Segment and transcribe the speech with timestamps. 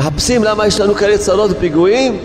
[0.00, 2.18] מחפשים למה יש לנו כאלה צרות ופיגועים?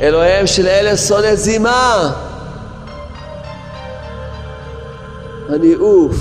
[0.00, 2.12] אלוהיהם של אלה שונא זימה.
[5.48, 6.16] הניאוף.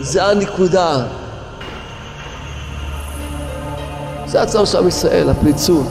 [0.00, 1.02] זה הנקודה.
[4.26, 5.88] זה הצורך של עם ישראל, הפריצות.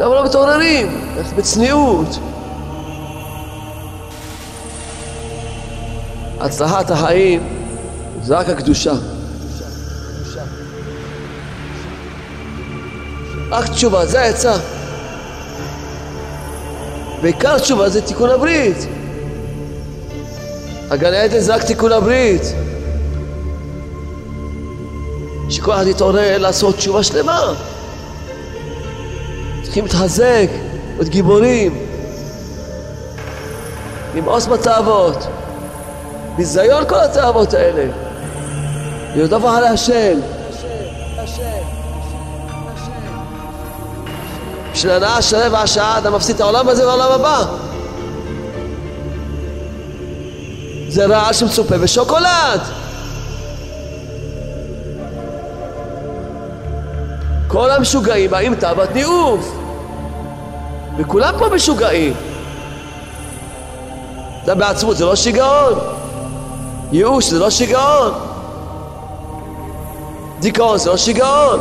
[0.00, 1.08] למה לא מתעוררים?
[1.36, 2.31] בצניעות.
[6.42, 7.40] הצלחת החיים
[8.22, 8.92] זה רק הקדושה.
[13.50, 14.54] רק תשובה, זה העצה.
[17.22, 18.76] בעיקר תשובה זה תיקון הברית.
[20.90, 22.42] הגן עדן זה רק תיקון הברית.
[25.50, 27.54] שכל אחד יתעורר לעשות תשובה שלמה.
[29.62, 30.48] צריכים להתחזק,
[30.96, 31.86] להיות גיבורים,
[34.14, 35.26] למאוס בתאוות,
[36.36, 37.92] ביזיון כל התאוות האלה,
[39.44, 40.18] אחרי השם.
[44.72, 47.44] בשביל הנאה של רבע השעה אתה מפסיד את העולם הזה והעולם הבא.
[50.88, 52.60] זה רעל שמצופה בשוקולד.
[57.48, 59.54] כל המשוגעים באים תאוות ניאוף.
[60.98, 62.14] וכולם פה משוגעים.
[64.46, 65.91] זה בעצמות, זה לא שיגעון.
[66.92, 68.12] ייאוש זה לא שיגעון.
[70.40, 71.60] דיכאון זה לא שיגעון.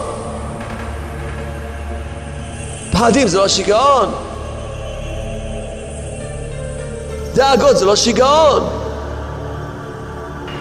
[2.92, 4.12] פחדים זה לא שיגעון.
[7.34, 8.70] דאגות זה לא שיגעון.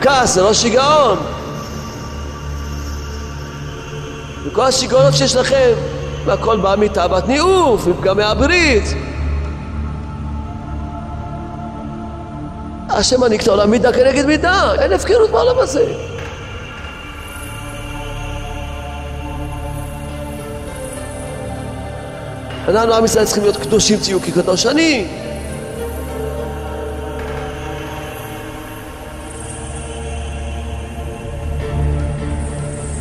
[0.00, 1.18] כעס זה לא שיגעון.
[4.44, 5.72] וכל השיגעונות שיש לכם,
[6.24, 8.84] והכל בא מתאוות ניאוף, מפגמי הברית.
[12.90, 15.92] השם מנהיג את העולם מידה כנגד מידה, אין הפקרות בעולם הזה.
[22.68, 25.06] אנחנו עם ישראל צריכים להיות קדושים תהיו כי קדוש אני.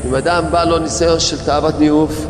[0.06, 2.26] אם אדם בא לו ניסיון של תאוות ניאוף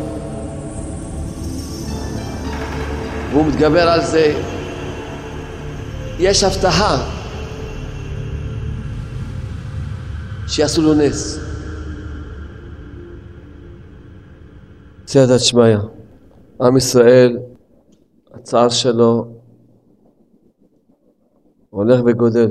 [3.30, 4.34] והוא מתגבר על זה,
[6.18, 7.19] יש הבטחה
[10.50, 11.38] שיעשו לו נס.
[15.06, 15.76] סייעתא שמיא,
[16.60, 17.38] עם ישראל,
[18.32, 19.24] הצער שלו
[21.70, 22.50] הולך וגודל.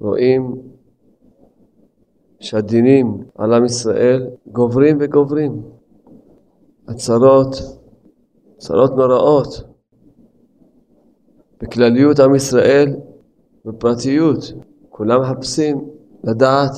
[0.00, 0.54] רואים
[2.40, 5.62] שהדינים על עם ישראל גוברים וגוברים.
[6.88, 7.54] הצרות,
[8.58, 9.62] צרות נוראות.
[11.62, 12.96] בכלליות עם ישראל,
[13.64, 14.52] בפרטיות,
[14.98, 15.88] כולם מחפשים
[16.24, 16.70] לדעת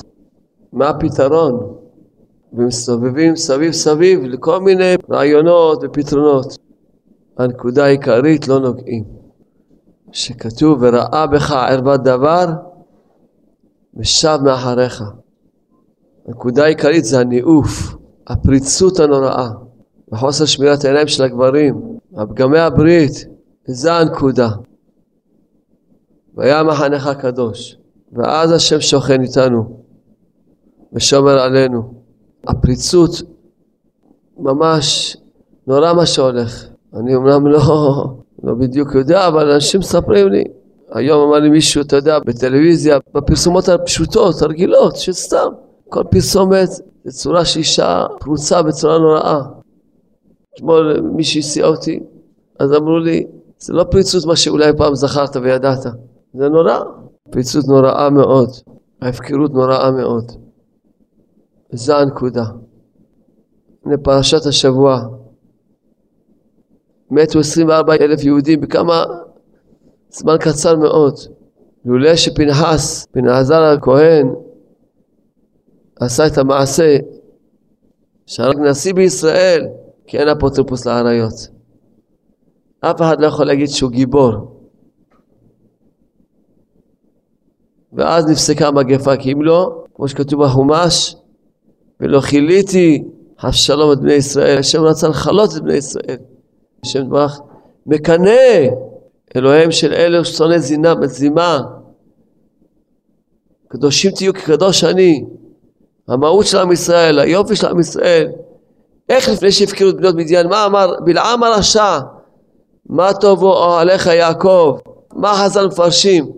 [0.73, 1.75] מה הפתרון,
[2.53, 6.57] ומסתובבים סביב סביב לכל מיני רעיונות ופתרונות.
[7.37, 9.03] הנקודה העיקרית לא נוגעים.
[10.11, 12.45] שכתוב וראה בך ערוות דבר
[13.95, 15.03] ושב מאחריך.
[16.27, 17.95] הנקודה העיקרית זה הניאוף,
[18.27, 19.49] הפריצות הנוראה,
[20.11, 23.25] וחוסר שמירת העיניים של הגברים, הפגמי הברית,
[23.65, 24.49] זה הנקודה.
[26.35, 27.80] והיה מחנך הקדוש,
[28.13, 29.81] ואז השם שוכן איתנו
[30.93, 31.93] ושומר עלינו.
[32.47, 33.11] הפריצות
[34.37, 35.17] ממש
[35.67, 36.65] נורא מה שהולך.
[36.93, 38.05] אני אומנם לא,
[38.43, 40.43] לא בדיוק יודע, אבל אנשים מספרים לי.
[40.91, 45.47] היום אמר לי מישהו, אתה יודע, בטלוויזיה, בפרסומות הפשוטות, הרגילות, שסתם.
[45.89, 46.69] כל פרסומת
[47.03, 49.41] זה צורה אישה פרוצה בצורה נוראה.
[50.55, 51.99] אתמול מישהי הסיעה אותי,
[52.59, 53.25] אז אמרו לי,
[53.59, 55.85] זה לא פריצות מה שאולי פעם זכרת וידעת,
[56.33, 56.79] זה נורא.
[57.31, 58.49] פריצות נוראה מאוד,
[59.01, 60.31] ההפקרות נוראה מאוד.
[61.73, 62.43] וזו הנקודה.
[63.85, 65.01] הנה פרשת השבוע,
[67.11, 69.03] מתו 24 אלף יהודים בכמה
[70.09, 71.15] זמן קצר מאוד.
[71.85, 74.27] לולא שפנחס, בן עזר הכהן,
[75.99, 76.97] עשה את המעשה
[78.25, 79.67] שהרג נשיא בישראל,
[80.07, 81.47] כי אין אפוטרופוס לאריות.
[82.79, 84.60] אף אחד לא יכול להגיד שהוא גיבור.
[87.93, 91.15] ואז נפסקה המגפה, כי אם לא, כמו שכתוב בחומש,
[91.99, 93.03] ולא כיליתי
[93.39, 96.17] השלום את בני ישראל, השם רצה לכלות את בני ישראל.
[96.83, 97.39] השם יתברך
[97.85, 98.67] מקנא
[99.35, 101.61] אלוהים של אלה ששונא זינה בזימה.
[103.67, 105.25] קדושים תהיו כקדוש אני.
[106.07, 108.27] המהות של עם ישראל, היופי של עם ישראל.
[109.09, 111.99] איך לפני שהפקירו את בנות מדיין, מה אמר בלעם הרשע?
[112.89, 114.77] מה טובו אוהליך יעקב?
[115.13, 116.31] מה חז"ל מפרשים?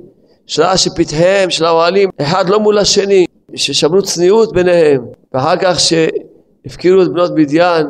[0.47, 3.25] שראה שפתחיהם של האוהלים אחד לא מול השני,
[3.55, 7.87] ששמרו צניעות ביניהם, ואחר כך שהפקירו את בנות מדיין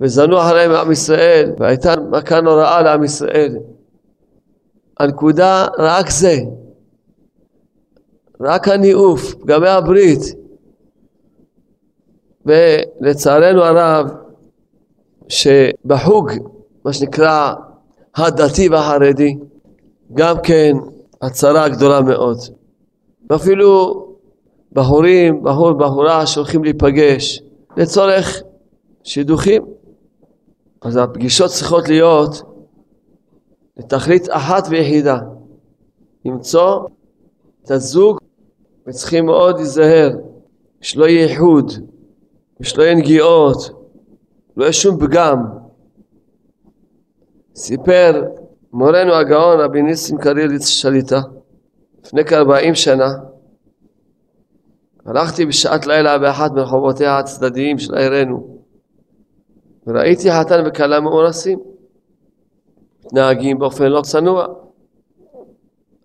[0.00, 3.56] וזנו אחריהם עם ישראל, והייתה מכה נוראה לעם ישראל.
[5.00, 6.36] הנקודה רק זה,
[8.40, 10.20] רק הניאוף, פגמי הברית.
[12.46, 14.10] ולצערנו הרב,
[15.28, 16.30] שבחוג,
[16.84, 17.54] מה שנקרא
[18.16, 19.36] הדתי והחרדי,
[20.14, 20.76] גם כן
[21.22, 22.38] הצהרה גדולה מאוד.
[23.30, 24.06] ואפילו
[24.72, 27.42] בחורים, בחור, בחורה שהולכים להיפגש
[27.76, 28.42] לצורך
[29.04, 29.62] שידוכים.
[30.82, 32.42] אז הפגישות צריכות להיות
[33.76, 35.18] לתכלית אחת ויחידה,
[36.24, 36.86] למצוא
[37.64, 38.18] את הזוג
[38.86, 40.10] וצריכים מאוד להיזהר
[40.80, 41.72] שלא יהיה איחוד
[42.60, 43.70] ושלא יהיה נגיעות,
[44.56, 45.44] לא יהיה שום פגם.
[47.54, 48.24] סיפר
[48.72, 51.20] מורנו הגאון רבי ניסים קריליץ שליטה
[52.04, 53.08] לפני כארבעים שנה
[55.06, 58.58] הלכתי בשעת לילה באחת מרחובותיה הצדדיים של עירנו
[59.86, 61.58] וראיתי חתן וכלה מאורסים
[63.04, 64.46] מתנהגים באופן לא צנוע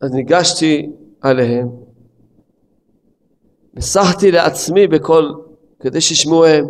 [0.02, 0.92] אז ניגשתי
[1.22, 1.70] עליהם
[3.74, 5.42] וסחתי לעצמי בקול
[5.80, 6.66] כדי שישמעו הם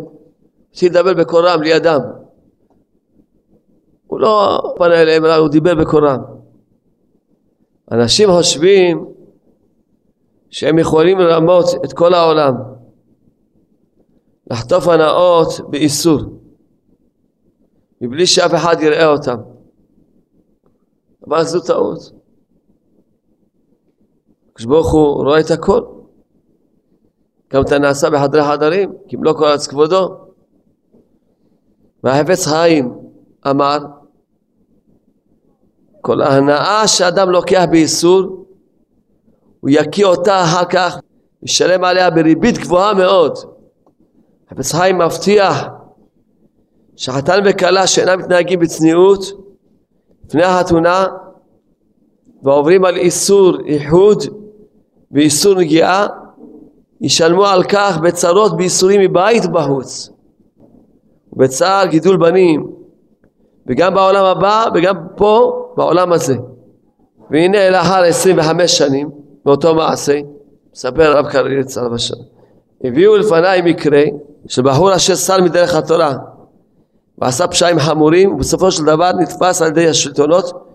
[0.70, 2.00] התחיל לדבר בקול רם לידם
[4.06, 6.18] הוא לא פנה אליהם, אלא הוא דיבר בקורם.
[7.92, 9.06] אנשים חושבים
[10.50, 12.54] שהם יכולים לרמות את כל העולם,
[14.50, 16.20] לחטוף הנאות באיסור,
[18.00, 19.36] מבלי שאף אחד יראה אותם.
[21.28, 21.98] אבל זו טעות.
[24.50, 25.82] הקדוש ברוך הוא רואה את הכל.
[27.52, 30.26] גם את הנעשה בחדרי חדרים, לא כל ארץ כבודו.
[32.04, 33.05] והחפץ חיים
[33.50, 33.78] אמר
[36.00, 38.46] כל ההנאה שאדם לוקח באיסור,
[39.60, 40.98] הוא יקיא אותה אחר כך,
[41.42, 43.38] ישלם עליה בריבית גבוהה מאוד.
[44.50, 45.64] חפץ חיים מבטיח
[46.96, 49.20] שחתן וכלה שאינם מתנהגים בצניעות
[50.24, 51.06] לפני החתונה
[52.42, 54.22] ועוברים על איסור איחוד
[55.10, 56.06] ואיסור נגיעה
[57.00, 60.10] ישלמו על כך בצרות בייסורים מבית ובחוץ
[61.32, 62.66] ובצער גידול בנים
[63.68, 66.36] וגם בעולם הבא וגם פה בעולם הזה.
[67.30, 69.10] והנה לאחר 25 שנים
[69.46, 70.20] מאותו מעשה,
[70.74, 72.16] מספר הרב קרליץ עליו השם,
[72.84, 74.02] הביאו לפניי מקרה
[74.48, 76.16] של בחור אשר סר מדרך התורה
[77.18, 80.66] ועשה פשעים חמורים ובסופו של דבר נתפס על ידי השלטונות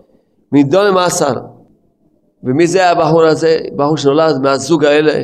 [0.52, 1.34] נידון למאסר.
[2.44, 3.58] ומי זה הבחור הזה?
[3.76, 5.22] בחור שנולד מהזוג האלה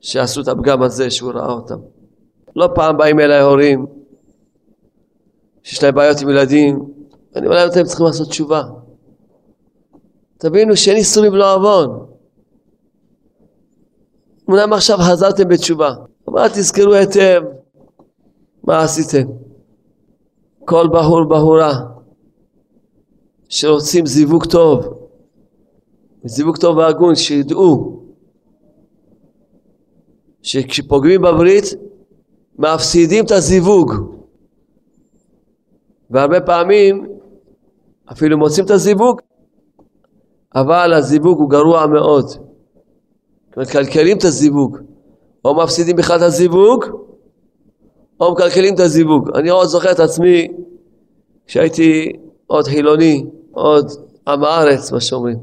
[0.00, 1.78] שעשו את הפגם הזה שהוא ראה אותם.
[2.56, 3.86] לא פעם באים אליי הורים
[5.62, 6.84] שיש להם בעיות עם ילדים,
[7.36, 8.62] אני אומר להם אתם צריכים לעשות תשובה.
[10.38, 12.06] תבינו שאין איסורים לא עוון.
[14.50, 15.94] אמנם עכשיו חזרתם בתשובה,
[16.28, 17.42] אבל תזכרו היטב
[18.64, 19.28] מה עשיתם.
[20.64, 21.72] כל בחור בחורה
[23.48, 24.98] שרוצים זיווג טוב,
[26.24, 28.02] זיווג טוב והגון, שידעו
[30.42, 31.64] שכשפוגמים בברית
[32.58, 33.92] מפסידים את הזיווג
[36.10, 37.17] והרבה פעמים
[38.12, 39.20] אפילו מוצאים את הזיווג
[40.54, 42.26] אבל הזיווג הוא גרוע מאוד.
[43.56, 44.78] מקלקלים את הזיווג.
[45.44, 46.84] או מפסידים בכלל את הזיווג,
[48.20, 49.36] או מקלקלים את הזיווג.
[49.36, 50.48] אני עוד זוכר את עצמי
[51.46, 52.12] כשהייתי
[52.46, 53.90] עוד חילוני, עוד
[54.28, 55.38] עם הארץ, מה שאומרים.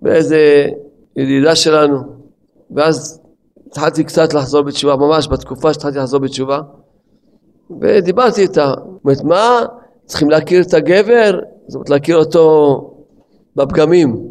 [0.00, 0.66] באיזה
[1.16, 1.98] ידידה שלנו,
[2.70, 3.20] ואז
[3.66, 6.60] התחלתי קצת לחזור בתשובה, ממש בתקופה שהתחלתי לחזור בתשובה,
[7.80, 8.74] ודיברתי איתה.
[8.76, 9.66] זאת אומרת, מה?
[10.10, 11.40] צריכים להכיר את הגבר?
[11.66, 12.94] זאת אומרת, להכיר אותו
[13.56, 14.28] בפגמים,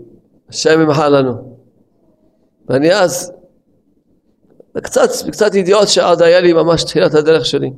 [0.50, 1.58] השם ימחל לנו.
[2.70, 3.32] ואני אז,
[4.78, 7.72] קצת, קצת ידיעות שעוד היה לי ממש תחילת הדרך שלי.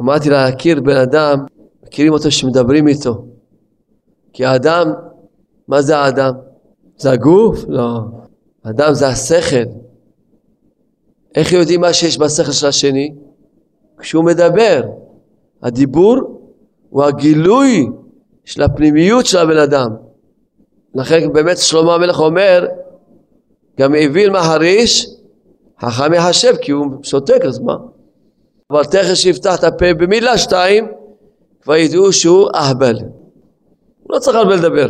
[0.00, 1.44] אמרתי להכיר בן אדם,
[1.82, 3.24] מכירים אותו שמדברים איתו.
[4.32, 4.92] כי האדם,
[5.68, 6.32] מה זה האדם?
[6.96, 7.64] זה הגוף?
[7.68, 8.00] לא.
[8.64, 9.64] האדם זה השכל.
[11.34, 13.14] איך יודעים מה שיש בשכל של השני?
[13.98, 14.82] כשהוא מדבר.
[15.62, 16.39] הדיבור
[16.90, 17.88] הוא הגילוי
[18.44, 19.90] של הפנימיות של הבן אדם.
[20.94, 22.66] לכן באמת שלמה המלך אומר,
[23.78, 25.06] גם אוויל מחריש,
[25.80, 27.76] חכם יחשב, כי הוא שותק, אז מה?
[28.70, 30.88] אבל תכף שיפתח את הפה במילה שתיים,
[31.62, 32.96] כבר ידעו שהוא אהבל.
[34.02, 34.88] הוא לא צריך הרבה לדבר,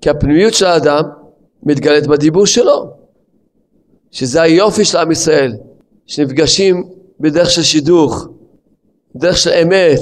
[0.00, 1.02] כי הפנימיות של האדם
[1.62, 2.90] מתגלית בדיבור שלו,
[4.10, 5.52] שזה היופי של עם ישראל,
[6.06, 6.88] שנפגשים
[7.20, 8.28] בדרך של שידוך,
[9.16, 10.00] דרך של אמת,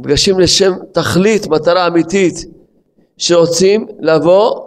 [0.00, 2.44] נפגשים לשם תכלית, מטרה אמיתית,
[3.16, 4.60] שרוצים לבוא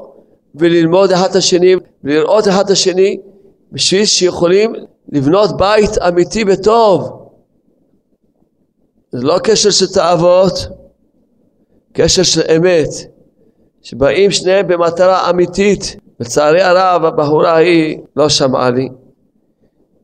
[0.56, 3.18] וללמוד אחד את השני ולראות אחד את השני
[3.72, 4.74] בשביל שיכולים
[5.10, 7.30] לבנות בית אמיתי וטוב.
[9.12, 10.54] זה לא קשר של תאוות,
[11.94, 12.90] קשר של אמת,
[13.82, 15.96] שבאים שניהם במטרה אמיתית.
[16.20, 18.90] לצערי הרב הבחורה ההיא לא שמעה לי.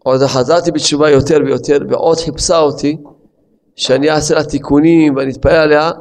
[0.04, 2.98] עוד חזרתי בתשובה יותר ויותר ועוד חיפשה אותי
[3.80, 5.92] שאני אעשה לה תיקונים ואני אתפלל עליה,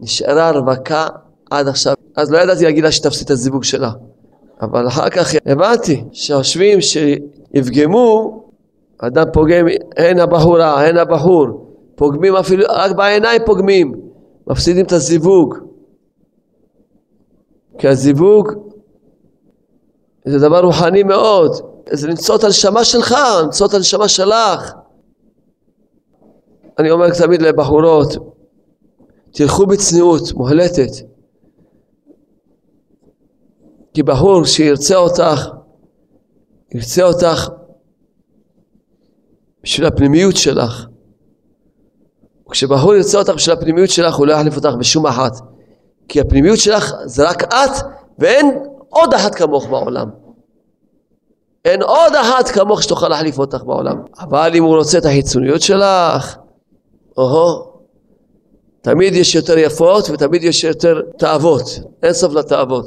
[0.00, 1.06] נשארה רווקה
[1.50, 1.94] עד עכשיו.
[2.16, 3.90] אז לא ידעתי להגיד לה שתפסיד את הזיווג שלה.
[4.62, 8.42] אבל אחר כך הבנתי שחושבים שיפגמו,
[8.98, 11.46] אדם פוגם, הן הבחורה, הן הבחור,
[11.94, 13.92] פוגמים אפילו, רק בעיניים פוגמים,
[14.46, 15.54] מפסידים את הזיווג.
[17.78, 18.52] כי הזיווג
[20.24, 21.52] זה דבר רוחני מאוד,
[21.90, 24.72] זה למצוא את הנשמה שלך, למצוא את הנשמה שלך.
[26.80, 28.08] אני אומר תמיד לבחורות,
[29.30, 30.90] תלכו בצניעות מוחלטת.
[33.94, 35.48] כי בחור שירצה אותך,
[36.74, 37.48] ירצה אותך
[39.62, 40.86] בשביל הפנימיות שלך.
[42.50, 45.32] כשבחור ירצה אותך בשביל הפנימיות שלך, הוא לא יחליף אותך בשום אחת.
[46.08, 47.84] כי הפנימיות שלך זה רק את,
[48.18, 48.58] ואין
[48.88, 50.10] עוד אחת כמוך בעולם.
[51.64, 54.02] אין עוד אחת כמוך שתוכל להחליף אותך בעולם.
[54.20, 56.36] אבל אם הוא רוצה את החיצוניות שלך,
[57.16, 57.70] או
[58.82, 61.80] תמיד יש יותר יפות ותמיד יש יותר תאוות.
[62.02, 62.86] אין סוף לתאוות.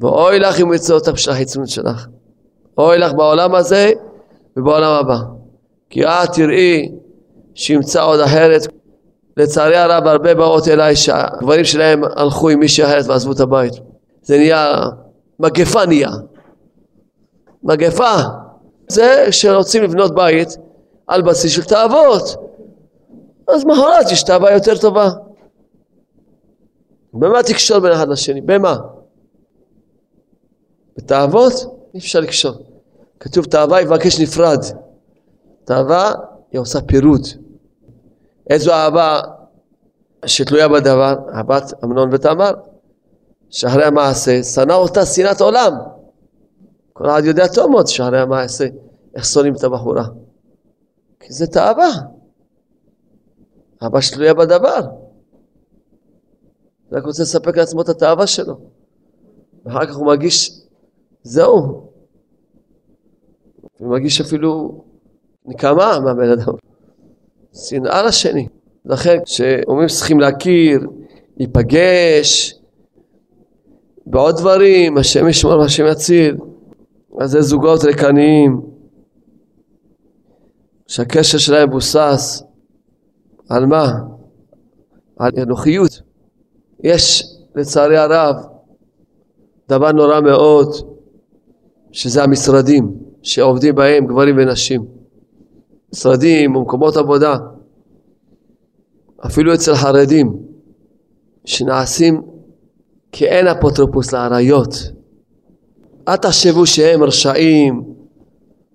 [0.00, 2.06] ואוי לך אם יצא אותך בשביל החיצוניות שלך.
[2.78, 3.92] אוי לך בעולם הזה
[4.56, 5.16] ובעולם הבא.
[5.90, 6.92] כי את תראי
[7.54, 8.66] שימצא עוד אחרת.
[9.36, 13.72] לצערי הרב הרבה באות אליי שהגברים שלהם הלכו עם מישהי אחרת ועזבו את הבית.
[14.22, 14.82] זה נהיה,
[15.40, 16.10] מגפה נהיה.
[17.62, 18.14] מגפה.
[18.88, 20.48] זה שרוצים לבנות בית
[21.06, 22.36] על בסיס של תאוות.
[23.48, 25.10] אז מחרת יש תאווה יותר טובה.
[27.14, 28.40] במה תקשור בין אחד לשני?
[28.40, 28.76] במה?
[30.96, 31.52] בתאוות
[31.94, 32.52] אי אפשר לקשור.
[33.20, 34.64] כתוב תאווה יבקש נפרד.
[35.64, 36.12] תאווה
[36.52, 37.26] היא עושה פירוד.
[38.50, 39.20] איזו אהבה
[40.26, 41.14] שתלויה בדבר?
[41.34, 42.52] אהבת אמנון ותמר.
[43.50, 45.72] שאחרי המעשה שנא אותה שנאת עולם.
[46.92, 48.66] כל אחד יודע טוב מאוד שאחרי המעשה
[49.14, 50.04] איך שונאים את הבחורה.
[51.20, 51.90] כי זה תאווה.
[53.82, 54.80] אהבה שתלויה בדבר.
[56.92, 58.56] רק רוצה לספק לעצמו את התאווה שלו.
[59.64, 60.60] ואחר כך הוא מרגיש,
[61.22, 61.52] זהו.
[63.78, 64.84] הוא מרגיש אפילו
[65.46, 66.52] נקמה מהבן אדם.
[67.54, 68.48] שנאה לשני.
[68.84, 70.80] לכן כשאומרים שצריכים להכיר,
[71.36, 72.54] להיפגש,
[74.06, 76.36] בעוד דברים, השם ישמור והשם יציל.
[77.20, 78.60] אז זה זוגות ריקניים,
[80.86, 82.42] שהקשר שלהם מבוסס
[83.48, 83.92] על מה?
[85.18, 86.02] על אנוכיות.
[86.82, 88.36] יש לצערי הרב
[89.68, 90.68] דבר נורא מאוד
[91.92, 94.84] שזה המשרדים שעובדים בהם גברים ונשים.
[95.92, 97.36] משרדים ומקומות עבודה,
[99.26, 100.36] אפילו אצל חרדים,
[101.44, 102.22] שנעשים
[103.12, 104.74] כי אין אפוטרופוס לאריות.
[106.08, 107.82] אל תחשבו שהם רשעים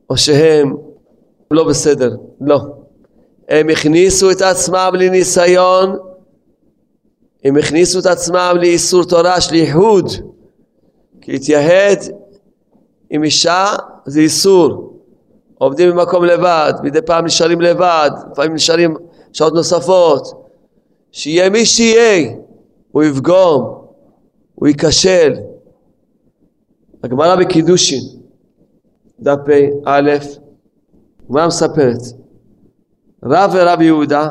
[0.10, 0.74] או שהם
[1.52, 2.77] לא בסדר, לא.
[3.50, 5.98] הם הכניסו את עצמם לניסיון,
[7.44, 10.12] הם הכניסו את עצמם לאיסור תורה של ייחוד,
[11.22, 12.00] כי להתייהד
[13.10, 13.66] עם אישה
[14.06, 14.94] זה איסור.
[15.58, 18.96] עובדים במקום לבד, מדי פעם נשארים לבד, לפעמים נשארים
[19.34, 20.48] שעות נוספות.
[21.12, 22.34] שיהיה מי שיהיה,
[22.92, 23.86] הוא יפגום,
[24.56, 25.34] הוא ייכשל.
[27.04, 28.04] הגמרא בקידושין,
[29.20, 30.02] דף פ"א,
[31.26, 32.02] הגמרא מספרת,
[33.24, 34.30] רב ורב יהודה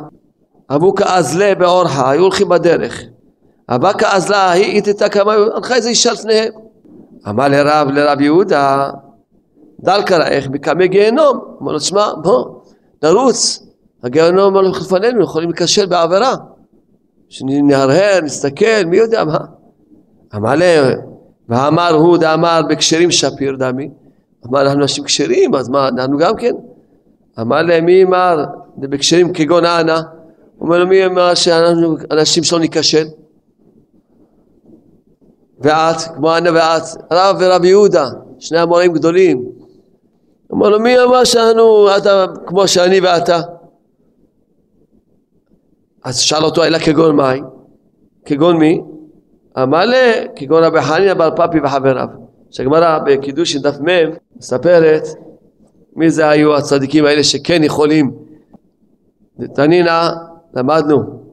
[0.71, 3.03] אבו כאזלה באורחה, היו הולכים בדרך.
[3.69, 6.53] אבא כאזלה היא איתתה כמה, הלכה איזה אישה לפניהם.
[7.29, 8.91] אמר לרב לרב יהודה,
[9.81, 11.41] דל קראך בקמי גיהנום.
[11.63, 12.61] אמר לו, תשמע, בוא,
[13.03, 13.67] נרוץ.
[14.03, 16.35] הגיהנום הולך לפנינו, יכולים להיכשל בעבירה.
[17.29, 19.39] שנהרהר, נסתכל, מי יודע מה.
[20.35, 20.99] אמר להם,
[21.49, 23.91] ואמר הוא דאמר בקשרים שפיר דמי.
[24.47, 26.55] אמר אנחנו אנשים כשרים, אז מה, אנחנו גם כן?
[27.41, 28.45] אמר להם, מי אמר
[28.79, 30.01] בקשרים כגון אנא?
[30.61, 33.05] אומר לו, מי אמר שאנחנו אנשים שלא ניכשל?
[35.61, 38.07] ואת, כמו אנא ואת, רב ורב יהודה,
[38.39, 39.45] שני המורים גדולים.
[40.53, 43.41] אמר לו, מי אמר שאנו, אתה כמו שאני ואתה?
[46.05, 47.41] אז שאל אותו, אלא כגון מאי?
[48.25, 48.81] כגון מי?
[49.63, 52.09] אמר לה, כגון רבי חנינא בר פפי וחבריו.
[52.51, 55.03] שהגמרא בקידוש דף מ' מספרת
[55.97, 58.26] מי זה היו הצדיקים האלה שכן יכולים.
[59.55, 60.11] תנינא
[60.55, 61.27] למדנו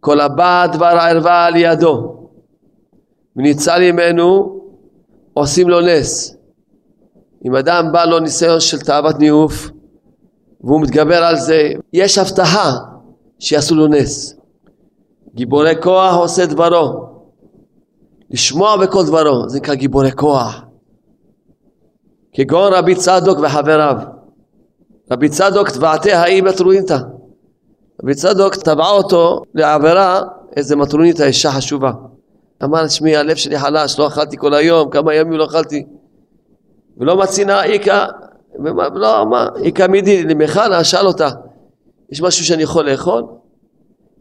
[0.00, 2.14] כל הבא דבר הערווה על ידו
[3.36, 4.58] וניצל ממנו
[5.34, 6.36] עושים לו נס.
[7.44, 9.70] אם אדם בא לו ניסיון של תאוות ניאוף
[10.60, 12.72] והוא מתגבר על זה, יש הבטחה
[13.38, 14.36] שיעשו לו נס.
[15.34, 17.08] גיבורי כוח עושה דברו.
[18.30, 20.64] לשמוע בכל דברו, זה נקרא גיבורי כוח.
[22.32, 23.96] כגון רבי צדוק וחבריו.
[25.10, 26.98] רבי צדוק תבעתי האי מטרוניתא.
[28.02, 30.22] רבי צדוק תבעה אותו לעבירה
[30.56, 31.92] איזה מטרוניתא אישה חשובה.
[32.64, 35.86] אמר שמי הלב שלי חלש לא אכלתי כל היום כמה ימים לא אכלתי
[36.96, 38.06] ולא מצינה איכה
[38.94, 41.28] לא מה איכה מידי למחנה שאל אותה
[42.10, 43.24] יש משהו שאני יכול לאכול?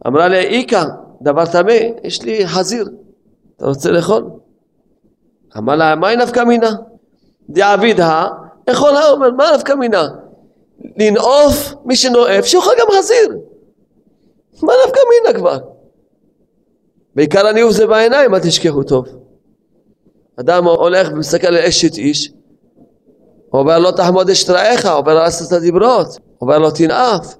[0.07, 0.83] אמרה לי איכה
[1.21, 2.89] דבר טמא יש לי חזיר
[3.57, 4.23] אתה רוצה לאכול?
[5.57, 6.71] אמר לה מהי נפקא מינה?
[7.49, 8.27] דעביד הא
[8.65, 10.07] אכול הא אומר מה נפקא מינה?
[10.97, 13.37] לנעוף מי שנואף שיאכל גם חזיר
[14.63, 15.57] מה נפקא מינה כבר?
[17.15, 19.05] בעיקר הניאוף זה בעיניים, אל תשכחו טוב.
[20.39, 22.31] אדם הולך ומסתכל על אשת איש,
[23.53, 26.07] אומר לו תחמוד אשת רעך, אומר לו עשת הדיברות,
[26.41, 27.35] אומר לו תנאף.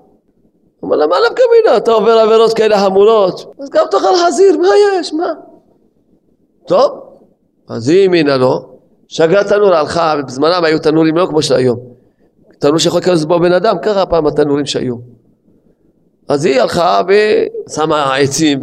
[0.84, 4.68] אומר לו מה נפקא מינה, אתה עובר עבירות כאלה חמורות, אז גם תאכל חזיר, מה
[5.00, 5.34] יש, מה?
[6.68, 6.92] טוב,
[7.70, 11.80] אז היא האמינה לו, שגרה תנור הלכה, בזמנם היו תנורים לא כמו שהיום.
[12.60, 14.96] תנור שיכול להיכנס בו בן אדם, ככה פעם התנורים שהיו.
[16.30, 18.60] אז היא הלכה ושמה עצים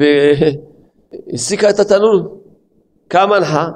[1.32, 2.40] הסיקה את התנור.
[3.10, 3.68] כמה הנחה?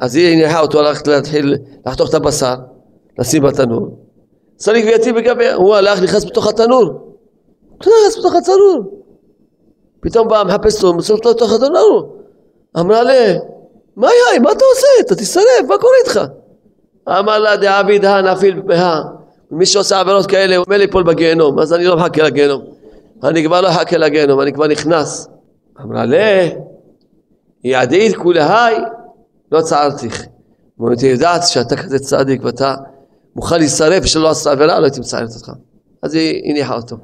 [0.00, 1.54] אז היא הנחה אותו ללכת להתחיל
[1.86, 2.54] לחתוך את הבשר,
[3.18, 3.98] לשים בתנור.
[4.56, 7.14] צריך ויתים בגביה, הוא הלך, נכנס בתוך התנור.
[7.80, 9.02] נכנס בתוך התנור.
[10.00, 12.16] פתאום בא מחפש אותו, מוסר אותו לתוך התנור.
[12.80, 13.34] אמרה לה,
[13.96, 14.86] מה יאי, מה אתה עושה?
[15.00, 16.20] אתה תשרף, מה קורה איתך?
[17.08, 19.17] אמר לה דעביד הא נפיל בها
[19.50, 22.64] מי שעושה עבירות כאלה הוא מילא ליפול בגיהנום אז אני לא מחכה לגיהנום
[23.24, 25.28] אני כבר לא מחכה לגיהנום אני כבר נכנס
[25.80, 26.48] אמרה לה,
[27.64, 28.74] יעדית כולהי,
[29.52, 30.26] לא צערתיך.
[30.80, 32.74] אומרת, יודעת שאתה כזה צדיק ואתה
[33.36, 35.52] מוכן להישרף ושלא עשתה עבירה, לא הייתי מצערת אותך.
[36.02, 36.96] אז היא הניחה אותו.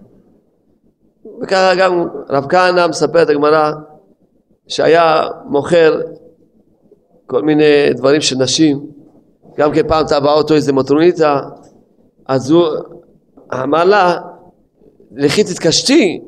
[1.42, 3.72] וככה גם רב כהנא מספר את הגמרא
[4.68, 6.00] שהיה מוכר
[7.26, 8.87] כל מיני דברים של נשים,
[9.57, 11.40] גם כן פעם טבעה אותו איזה מטרוניתא,
[12.26, 12.66] אז הוא
[13.54, 14.20] אמר לה,
[15.12, 16.20] לכי תתקשתי,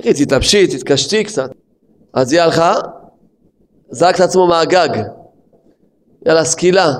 [0.00, 1.50] לכי תתלבשי, תתקשתי קצת.
[2.12, 2.74] אז היא הלכה,
[3.90, 4.88] זרק את עצמו מהגג.
[6.26, 6.92] יאללה, סקילה.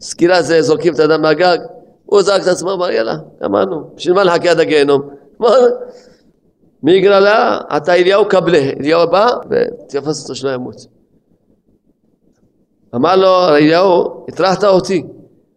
[0.00, 1.58] סקילה זה זורקים את האדם מהגג.
[2.06, 3.90] הוא זרק את עצמו, אמר יאללה, גמרנו.
[3.94, 5.02] בשביל מה נחכה עד הגיהנום?
[6.82, 7.60] מי יגרע לה?
[7.76, 8.58] אתה אליהו קבלה.
[8.58, 10.86] אליהו בא ותפס אותו שלא ימות.
[12.94, 15.06] אמר לו אליהו, הטרחת אותי,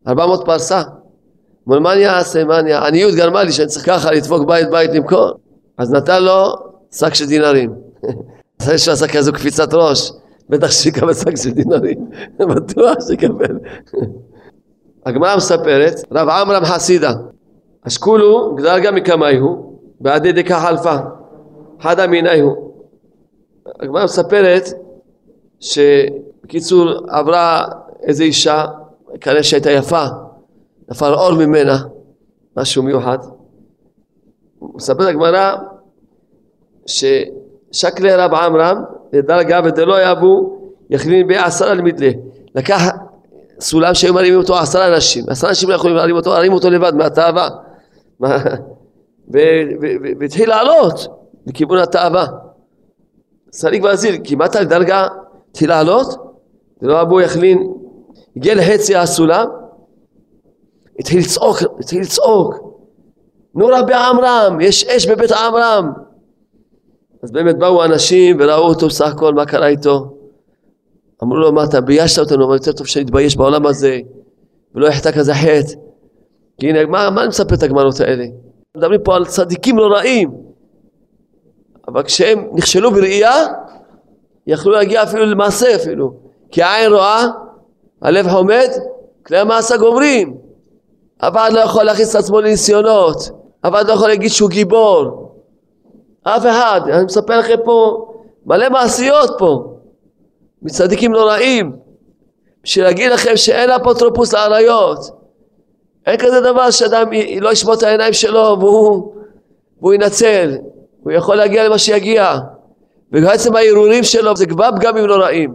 [0.07, 0.81] ארבע מאות פרסה.
[1.67, 2.73] אמר מה אני אעשה, מה אני...
[2.73, 5.31] עניות גרמה לי שאני צריך ככה לדפוק בית בית למכור.
[5.77, 6.53] אז נתן לו
[6.91, 7.73] שק של דינרים.
[8.61, 10.11] אחרי שהוא עשה כזו קפיצת ראש,
[10.49, 12.09] בטח שיקבל שק של דינרים,
[12.55, 13.59] בטוח שיקבל.
[15.05, 17.13] הגמרא מספרת, רב עמרם חסידה,
[17.87, 20.95] אשכולו גדרגה מקמאיהו, בעדי דקה חלפה,
[21.79, 22.73] חד אמיניהו.
[23.79, 24.69] הגמרא מספרת
[25.59, 27.65] שבקיצור עברה
[28.03, 28.65] איזו אישה,
[29.21, 30.05] כנראה שהייתה יפה,
[30.91, 31.77] נפל אור ממנה,
[32.57, 33.17] משהו מיוחד.
[34.61, 35.55] מספרת הגמרא
[36.85, 37.05] ש...
[37.71, 42.09] שקלי רב עמרם לדרגה ודלא יבו יכלין בעשרה למדלה
[42.55, 42.81] לקח
[43.59, 45.25] סולם שהיו מרימים אותו עשרה אנשים.
[45.29, 47.49] עשרה אנשים לא יכולים להרים אותו, להרים אותו לבד מהתאווה.
[50.19, 51.07] והתחיל לעלות
[51.47, 52.25] לכיוון התאווה.
[53.49, 55.07] צריך להזהיר כמעט על דרגה?
[55.51, 56.07] התחיל לעלות
[56.81, 57.73] דלא אבו יכלין
[58.37, 59.47] הגיע לחצי הסולם
[60.99, 62.55] התחיל לצעוק, התחיל לצעוק
[63.55, 65.91] נורא בעמרם, יש אש בבית עמרם
[67.23, 70.17] אז באמת באו אנשים וראו אותו בסך הכל מה קרה איתו.
[71.23, 73.99] אמרו לו מה אתה ביישת אותנו אבל יותר טוב שנתבייש בעולם הזה
[74.75, 75.73] ולא יחטא כזה חטא.
[76.59, 78.25] כי הנה מה, מה אני מספר את הגמרות האלה?
[78.77, 80.31] מדברים פה על צדיקים לא רעים
[81.87, 83.45] אבל כשהם נכשלו בראייה
[84.47, 86.13] יכלו להגיע אפילו למעשה אפילו
[86.51, 87.25] כי העין רואה
[88.01, 88.69] הלב חומד
[89.25, 90.37] כלי המעשה גומרים
[91.21, 93.29] הוועד לא יכול להכניס את עצמו לניסיונות.
[93.63, 95.31] הוועד לא יכול להגיד שהוא גיבור.
[96.23, 98.07] אף אחד, אני מספר לכם פה
[98.45, 99.73] מלא מעשיות פה.
[100.61, 101.75] מצדיקים לא רעים
[102.63, 104.99] בשביל להגיד לכם שאין אפוטרופוס לאריות.
[106.05, 107.07] אין כזה דבר שאדם
[107.41, 109.13] לא ישמור את העיניים שלו והוא,
[109.81, 110.57] והוא ינצל.
[111.03, 112.37] הוא יכול להגיע למה שיגיע.
[113.11, 115.53] ובעצם ההרהורים שלו זה כבר פגמים לא רעים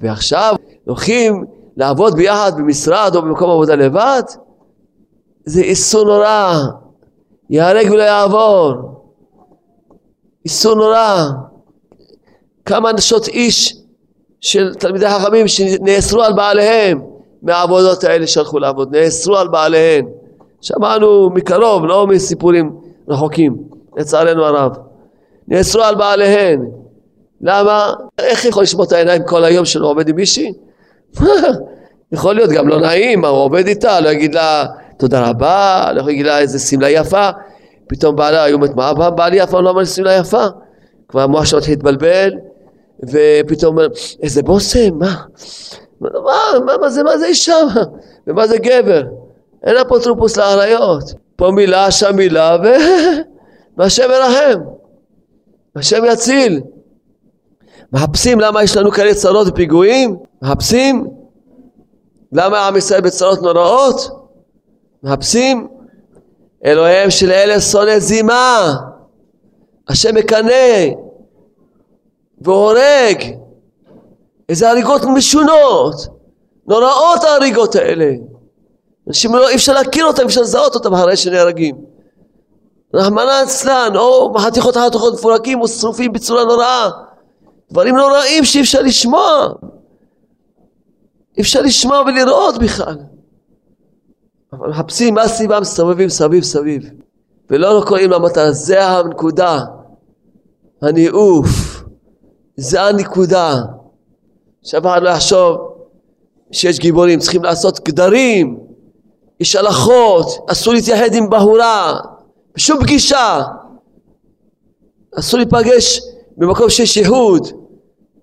[0.00, 1.44] ועכשיו הולכים
[1.76, 4.22] לעבוד ביחד במשרד או במקום עבודה לבד
[5.44, 6.54] זה איסור נורא
[7.50, 8.94] ייהרג ולא יעבור
[10.44, 11.24] איסור נורא.
[12.64, 13.76] כמה נשות איש
[14.40, 17.02] של תלמידי חכמים שנאסרו על בעליהם
[17.42, 20.06] מהעבודות האלה שהלכו לעבוד, נאסרו על בעליהם.
[20.60, 22.76] שמענו מקרוב, לא מסיפורים
[23.08, 23.56] רחוקים,
[23.96, 24.72] לצערנו הרב.
[25.48, 26.60] נאסרו על בעליהן.
[27.40, 27.92] למה?
[28.18, 30.52] איך יכול לשמור את העיניים כל היום שלא עובד עם מישהי?
[32.12, 36.26] יכול להיות גם לא נעים, הוא עובד איתה, לא יגיד לה תודה רבה, לא יגיד
[36.26, 37.30] לה איזה שמלה יפה,
[37.86, 40.44] פתאום בעלה היו אומרת מה בעלי אף פעם לא אמר לי שמלה יפה,
[41.08, 42.30] כבר המוח שלו התחיל להתבלבל,
[43.02, 43.88] ופתאום אומר
[44.22, 45.14] איזה בושם, מה?
[46.00, 46.10] מה,
[46.66, 47.56] מה, מה זה, מה זה אישה?
[48.26, 49.02] ומה זה גבר?
[49.64, 51.14] אין אפוטרופוס לאריות.
[51.36, 52.56] פה מילה, שם מילה,
[53.76, 54.60] והשם ירחם.
[55.76, 56.60] השם יציל.
[57.92, 60.16] מחפשים למה יש לנו כאלה צרות ופיגועים?
[60.42, 61.06] מחפשים
[62.32, 64.23] למה עם ישראל בצרות נוראות?
[65.04, 65.68] מחפשים
[66.64, 68.74] אלוהיהם של אלה שונא זימה.
[69.88, 70.86] השם מקנא
[72.40, 73.24] והורג.
[74.48, 75.94] איזה הריגות משונות.
[76.66, 78.10] נוראות ההריגות האלה.
[79.08, 81.76] אנשים לא, אי אפשר להכיר אותם, אי אפשר לזהות אותם אחרי שנהרגים.
[82.94, 86.90] רחמנא אצלן או חתיכות חתיכות מפורקים או שרופים בצורה נוראה.
[87.72, 89.48] דברים נוראים שאי אפשר לשמוע.
[91.36, 92.96] אי אפשר לשמוע ולראות בכלל.
[94.58, 96.90] אבל מחפשים מה הסיבה מסתובבים סביב סביב.
[97.50, 99.60] ולא קוראים למטרה זה הנקודה.
[100.82, 101.48] הניאוף.
[102.56, 103.54] זה הנקודה.
[104.62, 105.56] שאף אחד לא יחשוב
[106.52, 107.18] שיש גיבורים.
[107.18, 108.58] צריכים לעשות גדרים.
[109.40, 110.26] יש הלכות.
[110.50, 111.94] אסור להתייחד עם בהורה.
[112.54, 113.42] בשום פגישה.
[115.18, 116.00] אסור להיפגש
[116.36, 117.48] במקום שיש יהוד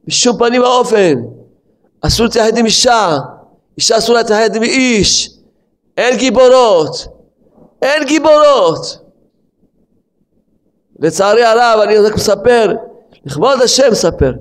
[0.08, 1.16] בשום פנים ואופן.
[2.02, 3.18] אסור להתייחד עם אישה,
[3.78, 5.30] אישה אסור להתייחד עם איש,
[6.02, 7.08] אין גיבורות,
[7.82, 8.98] אין גיבורות.
[11.00, 12.74] לצערי הרב אני רק מספר,
[13.26, 14.32] לכבוד השם מספר,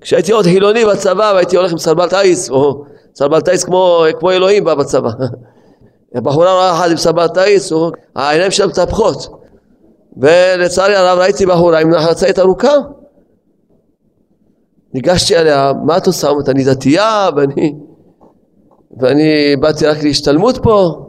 [0.00, 4.64] כשהייתי עוד חילוני בצבא והייתי הולך עם סרבל טייס, או סרבל טייס כמו, כמו אלוהים
[4.64, 5.10] בא בצבא.
[6.14, 7.72] בחורה אחת עם סרבל טייס,
[8.16, 9.28] העיניים שלה מתהפכות.
[10.16, 12.74] ולצערי הרב ראיתי בחורה עם חצאית ארוכה
[14.94, 16.28] ניגשתי אליה, מה את עושה?
[16.28, 17.74] אומרת, אני דתייה ואני,
[19.00, 21.06] ואני באתי רק להשתלמות פה.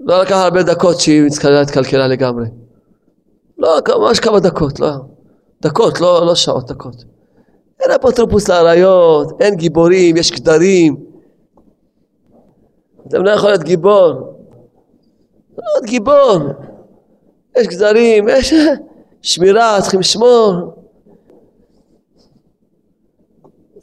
[0.00, 1.22] לא לקח הרבה דקות שהיא
[1.62, 2.46] התקלקלה לגמרי.
[3.58, 4.90] לא, ממש כמה דקות, לא.
[5.62, 7.04] דקות, לא, לא שעות, דקות.
[7.80, 10.96] אין אפוטרופוס לאריות, אין גיבורים, יש גדרים.
[13.08, 14.04] אתם לא יכול להיות גיבור.
[15.58, 16.38] לא להיות גיבור.
[17.58, 18.54] יש גדרים, יש
[19.22, 20.77] שמירה, צריכים לשמור.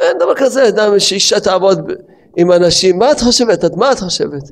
[0.05, 1.91] אין דבר כזה, אדם שאישה תעבוד
[2.37, 3.65] עם אנשים, מה את חושבת?
[3.65, 4.43] את מה את חושבת?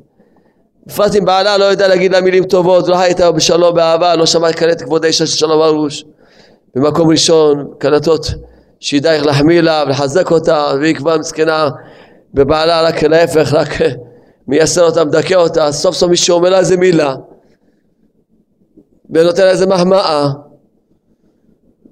[0.86, 4.52] בפרט אם בעלה לא יודע להגיד לה מילים טובות, לא הייתה בשלום באהבה, לא שמע
[4.52, 6.04] קלט כבוד האישה של שלום ארוש.
[6.74, 8.26] במקום ראשון, קלטות
[8.80, 11.68] שידע איך להחמיא לה ולחזק אותה, והיא כבר מסכנה
[12.34, 13.68] בבעלה רק להפך, רק
[14.48, 17.14] מייסר אותה, מדכא אותה, סוף סוף מישהו אומר לה איזה מילה
[19.10, 20.28] ונותן לה איזה מחמאה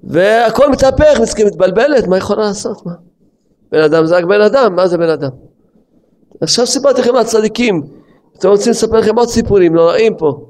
[0.03, 2.85] והכל מתהפך, מסכים, מתבלבלת, מה יכולה לעשות?
[2.85, 2.93] מה?
[3.73, 5.29] בן אדם זה רק בן אדם, מה זה בן אדם?
[6.41, 7.81] עכשיו סיפרתי לכם על צדיקים,
[8.37, 10.45] אתם רוצים לספר לכם עוד סיפורים נוראים פה.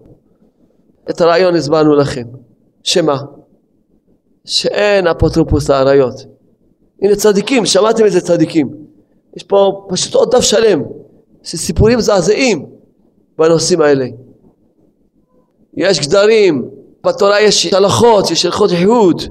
[1.09, 2.23] את הרעיון הסברנו לכם.
[2.83, 3.17] שמה?
[4.45, 6.13] שאין אפוטרופוס לאריות.
[7.01, 8.69] הנה צדיקים, שמעתם איזה צדיקים.
[9.35, 10.83] יש פה פשוט עוד דף שלם,
[11.43, 12.65] של סיפורים מזעזעים
[13.37, 14.05] בנושאים האלה.
[15.73, 16.69] יש גדרים,
[17.03, 19.21] בתורה יש הלכות, יש הלכות ייחוד.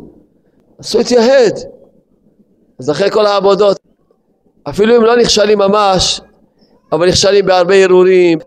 [0.80, 1.58] אסור להתייהד.
[2.78, 3.81] אז אחרי כל העבודות,
[4.68, 6.20] אפילו אם לא נכשלים ממש,
[6.92, 8.38] אבל נכשלים בהרבה הרהורים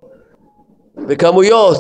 [1.08, 1.80] וכמויות,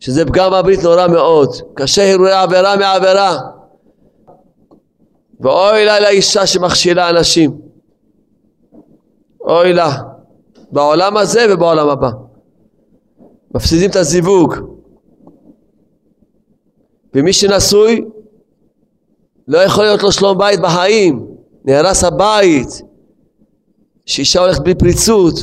[0.00, 1.50] שזה פגם הברית נורא מאוד.
[1.74, 3.38] קשה הרהורי עבירה מעבירה.
[5.40, 7.60] ואוי לה לאישה שמכשילה אנשים.
[9.40, 10.02] אוי לה.
[10.72, 12.10] בעולם הזה ובעולם הבא.
[13.54, 14.54] מפסידים את הזיווג.
[17.14, 18.04] ומי שנשוי
[19.48, 21.26] לא יכול להיות לו שלום בית בחיים.
[21.64, 22.82] נהרס הבית,
[24.10, 25.34] שאישה הולכת בלי פריצות,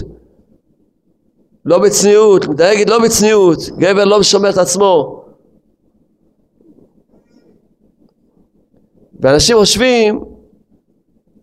[1.66, 5.24] לא בצניעות, מדייגת לא בצניעות, גבר לא משומר את עצמו.
[9.20, 10.24] ואנשים חושבים,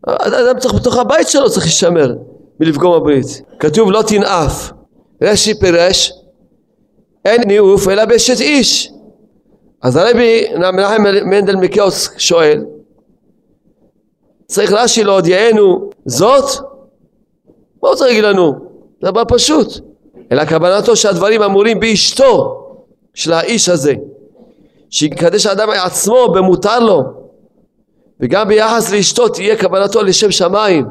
[0.07, 2.15] אדם צריך בתוך הבית שלו צריך להישמר
[2.61, 3.43] מלפגום הברית.
[3.59, 4.73] כתוב לא תנאף.
[5.23, 6.13] רש"י פירש
[7.25, 8.91] אין ניאוף אלא באשת איש.
[9.83, 12.65] אז הרבי מנחם מנדל מקאוס שואל
[14.47, 16.74] צריך רש"י להודיענו זאת?
[17.85, 18.53] מה הוא צריך לנו?
[19.03, 19.69] זה דבר פשוט.
[20.33, 22.61] אלא כוונתו שהדברים אמורים באשתו
[23.15, 23.95] של האיש הזה
[24.91, 27.03] שיקדש האדם עצמו במותר לו
[28.21, 30.87] וגם ביחס לאשתו תהיה קבלתו לשם שמיים.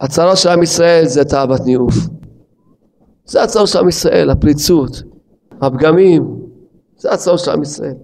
[0.00, 1.94] הצרה של עם ישראל זה תאוות ניאוף.
[3.24, 5.02] זה הצרה של עם ישראל, הפריצות,
[5.60, 6.36] הפגמים.
[6.98, 7.94] זה הצרה של עם ישראל.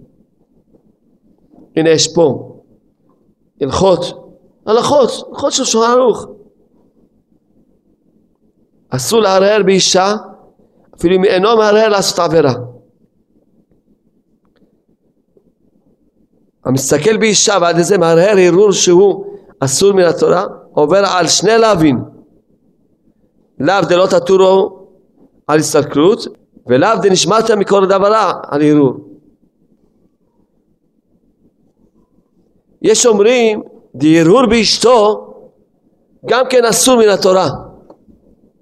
[1.77, 2.57] הנה יש פה
[3.61, 4.05] הלכות,
[4.67, 6.27] הלכות, הלכות של שולחן ערוך
[8.91, 10.17] אסור להרהר באישה
[10.99, 12.55] אפילו אם אינו מהרהר לעשות עבירה.
[16.65, 19.25] המסתכל באישה ועד לזה מהרהר הרהור שהוא
[19.61, 22.05] אסור מן התורה עובר על שני לאווים
[23.61, 24.87] לאו דלא תטורו
[25.47, 26.27] על הסתכלות
[26.67, 28.95] ולאו דנשמעת מכל דברה על הרהור
[32.83, 33.63] יש אומרים
[33.95, 35.27] דהרהור באשתו
[36.27, 37.49] גם כן אסור מן התורה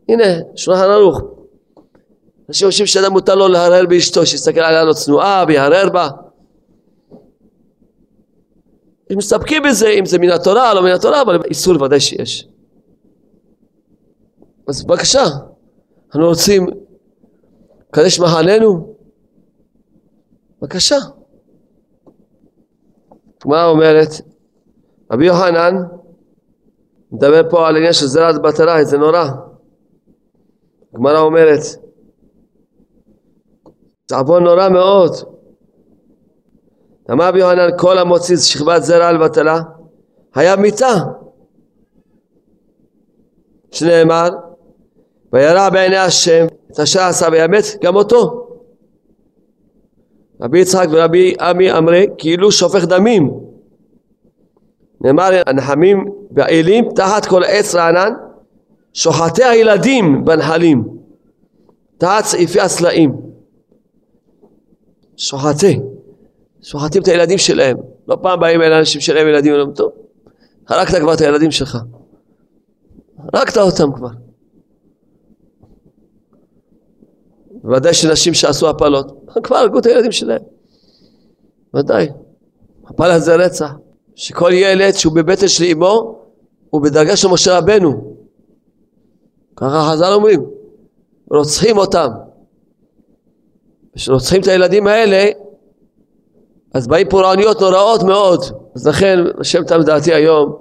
[0.08, 0.24] הנה
[0.56, 1.20] שולחן ערוך.
[2.48, 6.08] אנשים חושבים שאדם מותר לו להרהר באשתו שיסתכל עליה לא צנועה ויהרהר בה.
[9.10, 12.48] הם מסתפקים בזה אם זה מן התורה לא מן התורה אבל איסור ודאי שיש.
[14.68, 15.24] אז בבקשה
[16.06, 16.66] אנחנו רוצים
[17.88, 18.94] לקדש מחננו.
[20.62, 20.96] בבקשה.
[23.40, 24.08] הגמרא אומרת?
[25.12, 25.74] רבי יוחנן
[27.12, 29.28] מדבר פה על עניין של זרעת בטלה זה נורא
[30.98, 31.60] הגמרא אומרת
[34.12, 35.12] עוון נורא מאוד.
[37.10, 39.60] אמר רבי יוחנן כל המוציא שכבת זרע על בטלה
[40.34, 40.94] היה מיתה.
[43.70, 44.28] שנאמר
[45.32, 48.48] וירא בעיני השם את אשר עשה וימת גם אותו.
[50.40, 53.40] רבי יצחק ורבי עמי אמרי כאילו שופך דמים.
[55.00, 58.27] נאמר הנחמים והאלים תחת כל עץ רענן
[58.98, 60.84] שוחטי הילדים בנחלים.
[61.98, 63.20] תחת סעיפי הסלעים.
[65.16, 65.80] שוחטי.
[66.62, 67.76] שוחטים את הילדים שלהם.
[68.08, 69.92] לא פעם באים אל אנשים שלהם ילדים ואומרים טוב
[70.68, 71.78] הרגת כבר את הילדים שלך.
[73.32, 74.08] הרגת אותם כבר.
[77.64, 80.42] ודאי שנשים שעשו הפלות כבר הרגו את הילדים שלהם.
[81.74, 82.08] ודאי.
[82.86, 83.70] הפלה זה רצח.
[84.14, 86.18] שכל ילד שהוא בבטן של אמו
[86.70, 88.07] הוא בדרגה של משה רבנו
[89.60, 90.44] ככה חז"ל אומרים
[91.30, 92.08] רוצחים אותם.
[93.94, 95.30] כשרוצחים את הילדים האלה
[96.74, 98.40] אז באים פורעניות נוראות מאוד.
[98.74, 100.56] אז לכן השם תם דעתי היום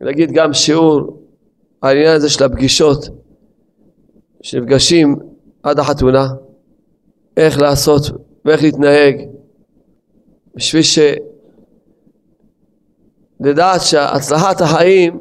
[0.00, 1.20] להגיד גם שיעור
[1.80, 3.08] על העניין הזה של הפגישות
[4.42, 5.16] שנפגשים
[5.62, 6.28] עד החתונה
[7.36, 8.02] איך לעשות
[8.44, 9.16] ואיך להתנהג
[10.54, 10.82] בשביל
[13.40, 15.20] לדעת שהצלחת החיים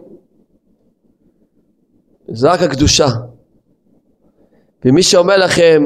[2.31, 3.07] זה רק הקדושה
[4.85, 5.85] ומי שאומר לכם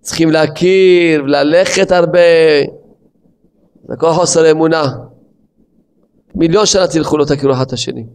[0.00, 2.18] צריכים להכיר וללכת הרבה
[3.88, 4.84] זה כל חוסר אמונה
[6.34, 8.06] מיליון שנה תלכו לא תכירו אחד את השני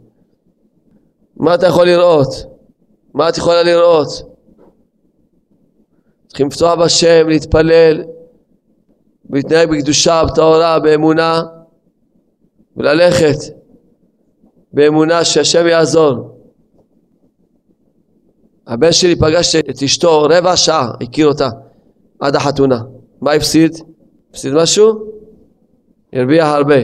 [1.39, 2.28] מה אתה יכול לראות?
[3.13, 4.08] מה את יכולה לראות?
[6.28, 8.04] צריכים לפתוח בשם, להתפלל
[9.30, 11.41] ולהתנהג בקדושה, בטהרה, באמונה
[12.78, 13.38] וללכת
[14.74, 16.38] באמונה שהשם יעזור.
[18.69, 21.49] הבן שלי פגש את אשתו רבע שעה, הכיר אותה
[22.19, 22.82] עד החתונה.
[23.21, 23.71] מה הפסיד?
[24.29, 25.12] הפסיד משהו?
[26.13, 26.75] הרוויח הרבה.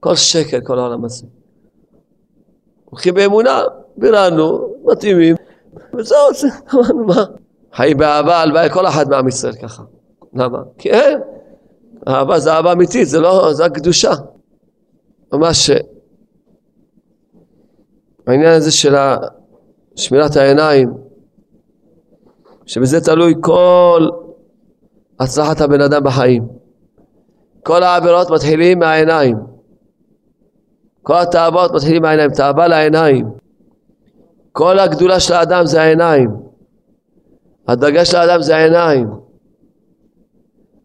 [0.00, 1.26] כל שקר, כל העולם הזה.
[2.84, 3.62] הולכים באמונה,
[3.96, 5.36] ביררנו, מתאימים,
[5.98, 6.18] וזהו,
[6.74, 7.24] אמרנו מה?
[7.72, 9.82] חיים באהבה, הלוואי כל אחד מעם ישראל ככה.
[10.34, 10.58] למה?
[10.78, 11.20] כי אין.
[12.08, 14.12] אהבה זה אהבה אמיתית, זה לא, זה הקדושה.
[15.32, 15.70] ממש
[18.26, 18.94] העניין הזה של
[19.96, 20.92] שמירת העיניים,
[22.66, 24.08] שבזה תלוי כל
[25.20, 26.48] הצלחת הבן אדם בחיים.
[27.62, 29.36] כל העבירות מתחילים מהעיניים.
[31.02, 33.26] כל התאוות מתחילים מהעיניים, תאווה לעיניים.
[34.52, 36.30] כל הגדולה של האדם זה העיניים.
[37.68, 39.08] הדרגה של האדם זה העיניים.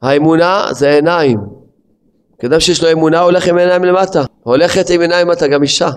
[0.01, 1.39] האמונה זה עיניים.
[2.39, 4.23] כאדם שיש לו אמונה הולך עם עיניים למטה.
[4.43, 5.89] הולכת עם עיניים למטה גם אישה.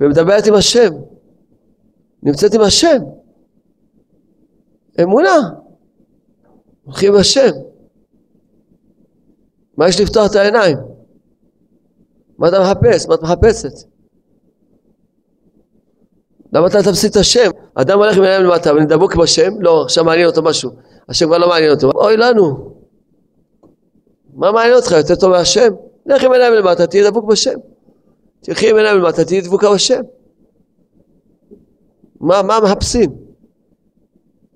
[0.00, 0.90] ומדברת עם השם.
[2.22, 2.98] נמצאת עם השם.
[5.02, 5.50] אמונה.
[6.84, 7.50] הולכים עם השם.
[9.76, 10.78] מה יש לפתוח את העיניים?
[12.38, 13.06] מה אתה מחפש?
[13.08, 13.72] מה את מחפשת?
[16.52, 17.50] למה אתה תפסיד את השם?
[17.74, 19.60] אדם הולך עם עיניים למטה, אבל דבוק בשם?
[19.60, 20.70] לא, עכשיו מעניין אותו משהו.
[21.08, 21.90] השם כבר לא מעניין אותו.
[21.90, 22.74] אוי לנו.
[24.34, 24.92] מה מעניין אותך?
[24.92, 25.68] יותר טוב מהשם?
[26.06, 27.58] לך עם עיניים למטה, תהיה דבוק בשם.
[28.40, 30.00] תלכי עם עיניים למטה, תהיה דבוקה בשם.
[32.20, 33.10] מה, מה מחפשים?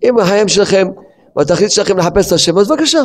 [0.02, 0.88] אם החיים שלכם
[1.36, 3.02] והתכלית שלכם לחפש את השם, אז בבקשה.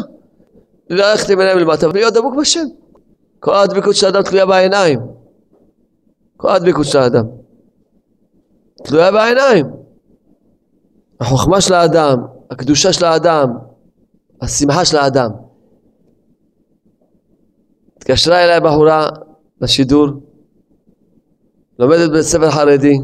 [0.89, 2.65] ללכת עם עיניים למטה ולהיות דבוק בשם.
[3.39, 5.00] כל הדבקות של האדם תלויה בעיניים.
[6.38, 7.26] כל הדבקות של האדם.
[8.84, 9.65] תלויה בעיניים.
[11.19, 12.17] החוכמה של האדם,
[12.52, 13.50] הקדושה של האדם,
[14.41, 15.30] השמחה של האדם.
[17.98, 19.10] התקשרה אליי בחורה
[19.62, 20.08] לשידור,
[21.80, 22.98] לומדת בבית ספר חרדי,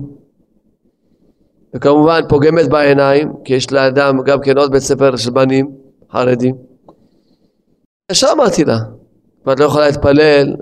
[1.76, 5.72] וכמובן פוגמת בעיניים, כי יש לאדם גם כן עוד בית ספר של בנים
[6.12, 6.56] חרדים.
[8.12, 8.78] ישר אמרתי לה,
[9.46, 10.56] ואת לא יכולה להתפלל,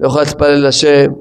[0.00, 1.12] לא יכולה להתפלל לשם,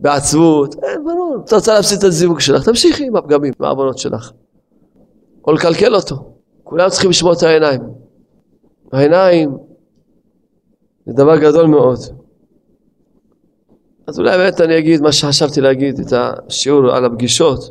[0.00, 4.32] בעצבות, אין, ברור, את רוצה להפסיד את הזיווג שלך, תמשיכי עם הפגמים, עם העוונות שלך.
[5.46, 6.32] או לקלקל אותו.
[6.64, 7.80] כולם צריכים לשמור את העיניים.
[8.92, 9.56] העיניים
[11.06, 11.98] זה דבר גדול מאוד.
[14.06, 17.70] אז אולי באמת אני אגיד מה שחשבתי להגיד, את השיעור על הפגישות.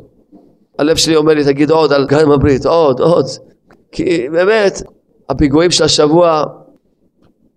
[0.78, 3.26] הלב שלי אומר לי, תגיד עוד על גן הברית, עוד, עוד.
[3.92, 4.82] כי באמת,
[5.28, 6.44] הפיגועים של השבוע,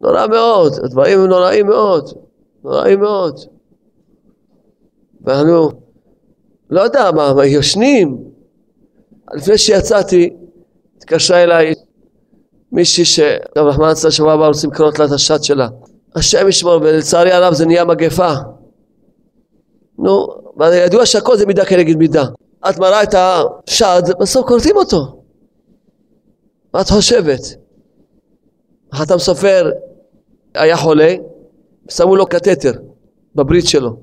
[0.02, 2.10] נורא מאוד, הדברים נוראים מאוד,
[2.64, 3.40] נוראים מאוד.
[5.22, 5.70] ואנו,
[6.70, 8.18] לא יודע מה, מה ישנים.
[9.34, 10.30] לפני שיצאתי,
[10.98, 11.74] התקשרה אליי
[12.72, 15.68] מישהי שרחמנא ליצלן שבוע הבא רוצים לקנות לה את השד שלה.
[16.16, 18.34] השם ישמור, ולצערי הרב זה נהיה מגפה.
[20.00, 22.24] נו, וידוע שהכל זה מידה כנגד מידה.
[22.70, 25.22] את מראה את השד, בסוף כורתים אותו.
[26.74, 27.40] מה את חושבת?
[28.94, 29.72] החתם סופר
[30.56, 31.16] היה חולה,
[31.90, 32.72] שמו לו קטטר
[33.36, 33.98] בברית שלו.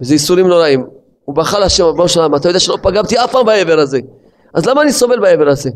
[0.00, 0.86] וזה איסורים נוראים.
[1.24, 3.98] הוא בכה להשם, ריבונו של אתה יודע שלא פגמתי אף פעם באבר הזה.
[4.54, 5.70] אז למה אני סובל באבר הזה?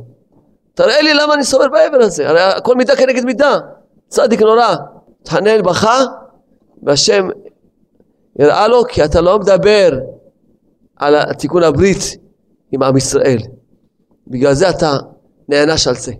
[0.74, 2.28] תראה לי למה אני סובל באבר הזה.
[2.28, 3.58] הרי הכל מידה כנגד מידה.
[4.08, 4.74] צדיק נורא.
[5.22, 6.00] התחנן, בכה,
[6.82, 7.28] והשם
[8.40, 9.98] הראה לו כי אתה לא מדבר
[10.96, 12.16] על תיקון הברית
[12.72, 13.38] עם עם ישראל.
[14.26, 14.96] בגלל זה אתה
[15.48, 16.12] נענש על זה.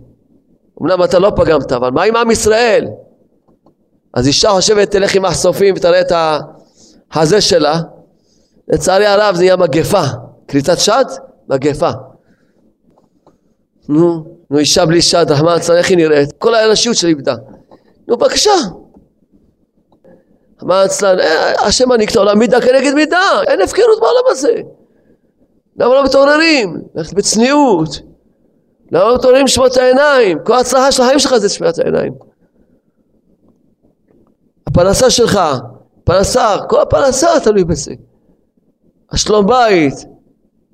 [0.81, 2.87] אמנם אתה לא פגמת, אבל מה עם עם ישראל?
[4.13, 6.11] אז אישה חושבת תלך עם מחשופים ותראה את
[7.11, 7.81] החזה שלה,
[8.67, 10.03] לצערי הרב זה יהיה מגפה.
[10.47, 11.05] קריצת שד,
[11.49, 11.89] מגפה.
[13.89, 16.31] נו, נו אישה בלי שד, רחמן צר, איך היא נראית?
[16.37, 17.35] כל האנושיות שלי איבדה.
[18.07, 18.51] נו בבקשה.
[20.61, 24.61] רחמן אצלן, אה, השם מנהיג את העולם מידה כנגד מידה, אין הפקרות בעולם הזה.
[25.77, 26.81] למה לא מתעוררים?
[26.95, 27.89] ללכת בצניעות.
[28.91, 30.37] למה לא מתעוררים לשמוע את העיניים?
[30.43, 32.13] כל ההצלחה של החיים שלך זה לשמוע את העיניים.
[34.67, 35.39] הפרנסה שלך,
[36.03, 37.93] פרנסה, כל הפרנסה תלוי בזה.
[39.11, 39.93] השלום בית,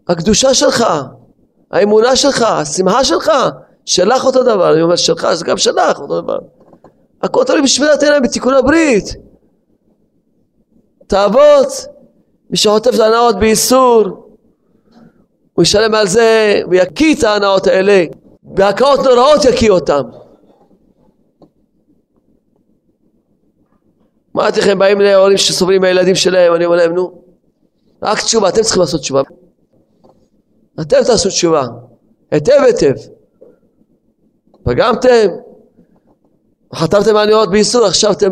[0.08, 0.86] הקדושה שלך,
[1.72, 3.32] האמונה שלך, השמחה שלך,
[3.86, 6.38] שלך אותו דבר, אני אומר שלך, זה גם שלך אותו דבר.
[7.22, 9.27] הכל תלוי בשבילת עיניים בתיקון הברית.
[11.08, 11.68] תאבות,
[12.50, 14.28] מי שחוטף את ההנאות באיסור,
[15.54, 18.06] הוא ישלם על זה ויקיא את ההנאות האלה,
[18.44, 20.02] בהקאות נוראות יקיא אותם.
[24.36, 27.22] אמרתי לכם, באים להורים שסובלים מהילדים שלהם, אני אומר להם, נו,
[28.02, 29.22] רק תשובה, אתם צריכים לעשות תשובה.
[30.82, 31.64] אתם תעשו תשובה,
[32.32, 32.94] היטב היטב.
[34.64, 35.28] פגמתם,
[36.76, 38.32] חטפתם מעניות באיסור, עכשיו אתם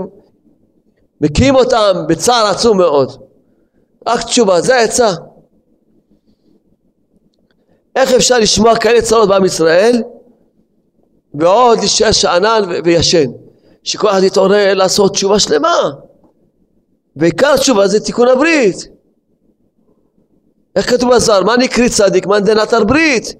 [1.26, 3.12] מקיאים אותם בצער עצום מאוד.
[4.08, 5.10] רק תשובה, זה העצה.
[7.96, 10.04] איך אפשר לשמוע כאלה צרות בעם ישראל
[11.34, 13.26] ועוד להישאר שאנן וישן?
[13.84, 15.78] שכל אחד יתעורר לעשות תשובה שלמה.
[17.16, 18.88] ועיקר תשובה זה תיקון הברית.
[20.76, 21.44] איך כתוב בזוהר?
[21.44, 22.28] מה נקריא צדיק?
[22.28, 23.36] מה נדנת ברית?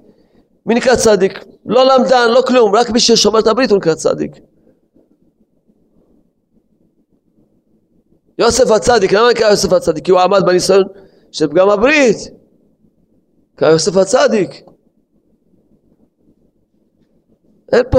[0.66, 1.44] מי נקרא צדיק?
[1.66, 4.32] לא למדן, לא כלום, רק מי ששומר את הברית הוא נקרא צדיק.
[8.38, 10.04] יוסף הצדיק, למה נקרא יוסף הצדיק?
[10.04, 10.82] כי הוא עמד בניסיון
[11.32, 12.16] של פגם הברית.
[13.54, 14.62] נקרא יוסף הצדיק.
[17.72, 17.98] אין פה...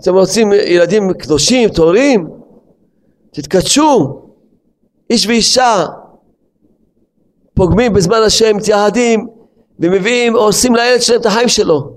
[0.00, 2.28] אתם רוצים ילדים קדושים, טהורים?
[3.30, 4.22] תתקדשו.
[5.10, 5.86] איש ואישה
[7.54, 9.26] פוגמים בזמן השם, מתייעדים
[9.80, 11.96] ומביאים, הורסים לילד שלהם את החיים שלו.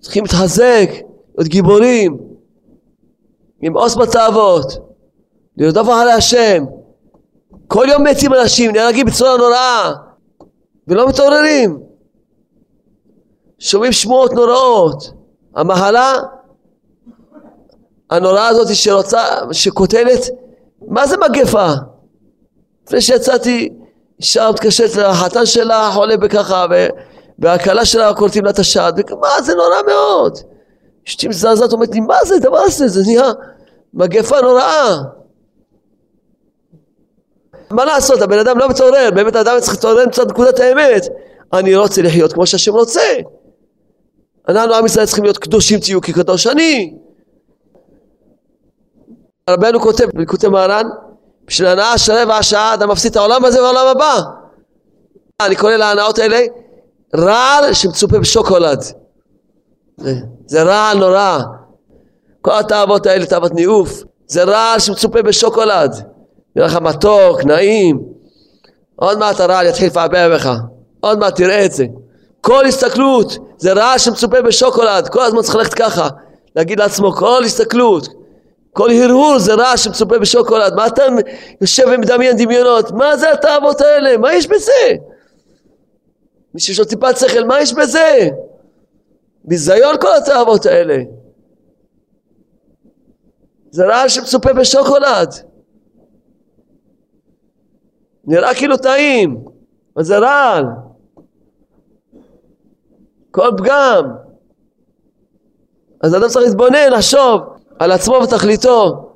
[0.00, 0.90] צריכים להתחזק,
[1.38, 2.18] להיות גיבורים,
[3.62, 4.91] עם עוס בתאוות,
[5.56, 6.64] לרדוף אחרי השם.
[7.68, 9.92] כל יום מתים אנשים, נהרגים בצורה נוראה,
[10.88, 11.80] ולא מתעוררים.
[13.58, 15.12] שומעים שמועות נוראות.
[15.54, 16.14] המחלה
[18.10, 20.20] הנוראה הזאת שרוצה, שקוטלת,
[20.88, 21.68] מה זה מגפה?
[22.86, 23.68] לפני שיצאתי
[24.20, 26.66] אישה מתקשרת לחתן שלה חולה בככה
[27.38, 30.38] והכלה שלה קולטים לה את השד מה זה נורא מאוד
[31.08, 33.32] אשתי מזעזעת אומרת לי מה זה דבר הזה זה נהיה
[33.94, 34.96] מגפה נוראה
[37.72, 41.06] מה לעשות הבן אדם לא מתעורר באמת האדם צריך להתעורר מצד נקודת האמת
[41.52, 43.00] אני רוצה לחיות כמו שהשם רוצה
[44.48, 46.94] אנחנו עם ישראל צריכים להיות קדושים תהיו כי קדוש אני.
[49.50, 50.88] רבנו כותב בליקוטי מרן
[51.46, 54.20] בשביל הנאה שלם והשעה אתה מפסיד את העולם הזה והעולם הבא.
[55.40, 56.40] אני קורא להנאות האלה
[57.16, 58.84] רעל שמצופה בשוקולד.
[60.46, 61.38] זה רעל נורא.
[62.40, 66.12] כל התאוות האלה, תאוות ניאוף, זה רעל שמצופה בשוקולד.
[66.56, 68.02] נראה לך מתוק, נעים.
[68.96, 70.50] עוד מעט הרעל יתחיל לפעבע בך.
[71.00, 71.86] עוד מעט תראה את זה.
[72.40, 75.08] כל הסתכלות זה רעל שמצופה בשוקולד.
[75.08, 76.08] כל הזמן צריך ללכת ככה.
[76.56, 78.08] להגיד לעצמו כל הסתכלות.
[78.72, 80.74] כל הרהור זה רעל שמצופה בשוקולד.
[80.74, 81.02] מה אתה
[81.60, 82.90] יושב ומדמיין דמיונות?
[82.90, 84.16] מה זה התאוות האלה?
[84.16, 84.96] מה יש בזה?
[86.54, 88.28] מי שיש טיפת שכל, מה יש בזה?
[89.44, 90.96] ביזיון כל התאוות האלה.
[93.70, 95.34] זה רעל שמצופה בשוקולד.
[98.24, 99.44] נראה כאילו טעים,
[99.96, 100.64] אבל זה רעל.
[103.30, 104.04] כל פגם.
[106.00, 107.40] אז אדם צריך להתבונן, לחשוב
[107.78, 109.08] על עצמו ותכליתו.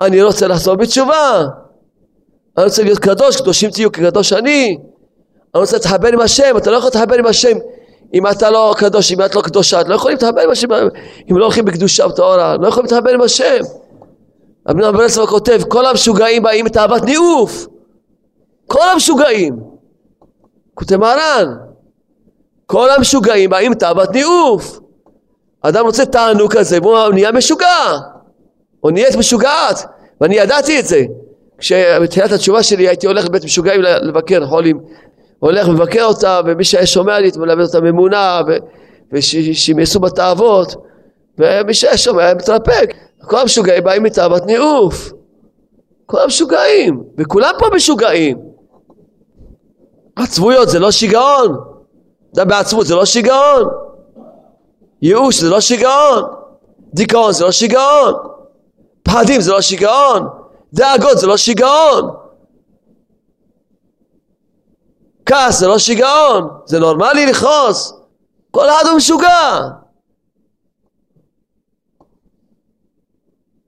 [0.00, 1.44] אני רוצה לחזור בתשובה.
[2.56, 4.78] אני רוצה להיות קדוש, קדושים תהיו כקדוש אני.
[5.54, 7.58] אני רוצה להתחבר עם השם, אתה לא יכול להתחבר עם השם
[8.14, 10.68] אם אתה לא קדוש, אם את לא קדושה, את לא יכולים להתחבר עם השם
[11.30, 13.58] אם לא הולכים בקדושה וטהרה, לא יכולים להתחבר עם השם.
[14.66, 17.66] נאמן ברסלב כותב, כל המשוגעים באים את אהבת ניאוף.
[18.72, 19.56] כל המשוגעים.
[20.74, 21.54] כותב מרן.
[22.66, 24.80] כל המשוגעים באים את אהבת ניאוף.
[25.62, 27.98] אדם רוצה תענוג כזה והוא נהיה משוגע.
[28.84, 29.84] או נהיית משוגעת.
[30.20, 31.04] ואני ידעתי את זה.
[31.58, 34.80] כשבתחילת התשובה שלי הייתי הולך לבית משוגעים לבקר חולים
[35.38, 38.40] הולך ומבקר אותה ומי שהיה שומע לי מלמד אותה ממונה
[39.12, 40.74] ושהם יעשו בתאוות
[41.38, 45.12] ומי שהיה שומע היה מתרפק כל המשוגעים באים מתאוות ניאוף
[46.06, 48.51] כל המשוגעים וכולם פה משוגעים
[50.16, 51.58] עצבויות זה לא שיגעון.
[52.32, 53.68] זה בעצבות זה לא שיגעון.
[55.02, 56.22] ייאוש זה לא שיגעון.
[56.94, 58.14] דיכאון זה לא שיגעון.
[59.02, 60.28] פחדים זה לא שיגעון.
[60.72, 62.22] דאגות זה לא שיגעון.
[65.26, 67.94] כעס זה לא שיגעון, זה נורמלי לכעוס.
[68.50, 69.60] כל אחד הוא משוגע.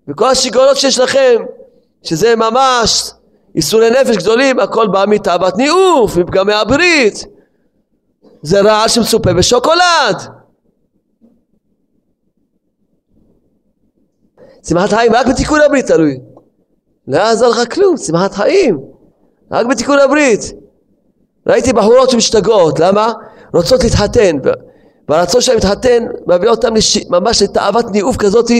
[0.08, 1.44] וכל השיגעונות שיש לכם,
[2.02, 3.10] שזה ממש
[3.54, 7.24] ייסורי נפש גדולים, הכל בא מתאוות ניאוף, מפגמי הברית.
[8.42, 10.22] זה רעל שמצופה בשוקולד.
[14.68, 16.18] שמחת חיים רק בתיקון הברית תלוי.
[17.08, 18.80] לא יעזור לך כלום, שמחת חיים.
[19.50, 20.40] רק בתיקון הברית.
[21.46, 23.12] ראיתי בחורות שמשתגעות, למה?
[23.54, 24.36] רוצות להתחתן,
[25.08, 26.98] והרצון שלהם להתחתן מביא אותם לש...
[27.10, 28.50] ממש לתאוות ניאוף כזאת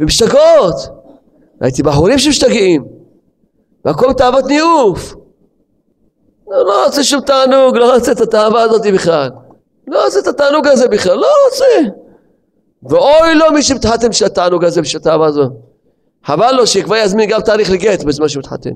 [0.00, 0.74] ומשתגעות.
[1.62, 2.84] ראיתי בחורים שמשתגעים,
[3.84, 5.14] והכל מתאוות ניאוף.
[6.48, 9.30] לא, לא רוצה שום תענוג, לא רוצה את התאווה הזאת בכלל.
[9.86, 11.90] לא רוצה את התענוג הזה בכלל, לא רוצה.
[12.82, 15.50] ואוי לו מי שמתחתן בשביל התענוג הזה, בשביל התאווה הזו.
[16.24, 18.70] חבל לו שכבר יזמין גם תאריך לגט בזמן שהוא מתחתן.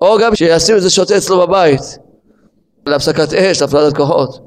[0.00, 1.98] או גם שישים איזה שוטה אצלו בבית.
[2.86, 4.40] להפסקת אש, להפלדת כוחות.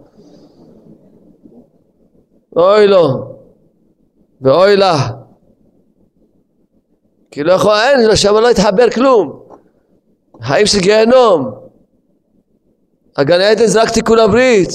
[2.57, 3.35] אוי לו,
[4.41, 5.09] ואוי לה.
[7.31, 9.43] כי לא יכול, אין, שם לא יתחבר כלום.
[10.41, 11.51] חיים של גיהנום.
[13.17, 14.69] הגן עדן זה רק תיקון הברית.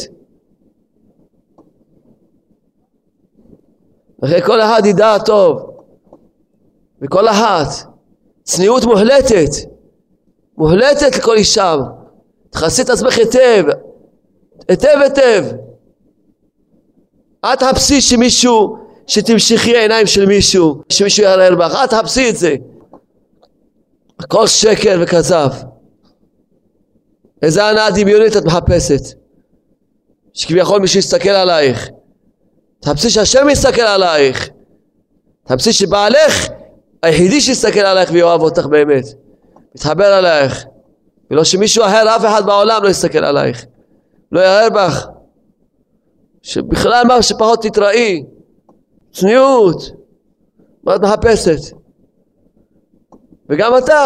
[4.24, 5.70] אחרי כל אחד ידע טוב.
[7.02, 7.66] וכל אחת.
[8.42, 9.50] צניעות מוחלטת.
[10.58, 11.76] מוחלטת לכל אישה.
[12.54, 13.64] תכסי את עצמך היטב,
[14.68, 15.44] היטב היטב.
[17.44, 22.56] אל תחפשי שמישהו, שתמשכי העיניים של מישהו, שמישהו יערער בך, אל תחפשי את זה.
[24.20, 25.50] הכל שקר וכזב.
[27.42, 29.00] איזה הנאה דמיונית את מחפשת.
[30.32, 31.88] שכביכול מישהו יסתכל עלייך.
[32.80, 34.48] תחפשי שהשם יסתכל עלייך.
[35.44, 36.48] תחפשי שבעלך
[37.02, 39.04] היחידי שיסתכל עלייך ויאהב אותך באמת.
[39.74, 40.64] מתחבר עלייך.
[41.30, 43.64] ולא שמישהו אחר, אף אחד בעולם לא יסתכל עלייך.
[44.32, 45.06] לא יראה בך.
[46.42, 48.22] שבכלל מה שפחות תתראי.
[49.14, 49.90] צניעות.
[50.84, 51.76] מה את מחפשת?
[53.48, 54.04] וגם אתה.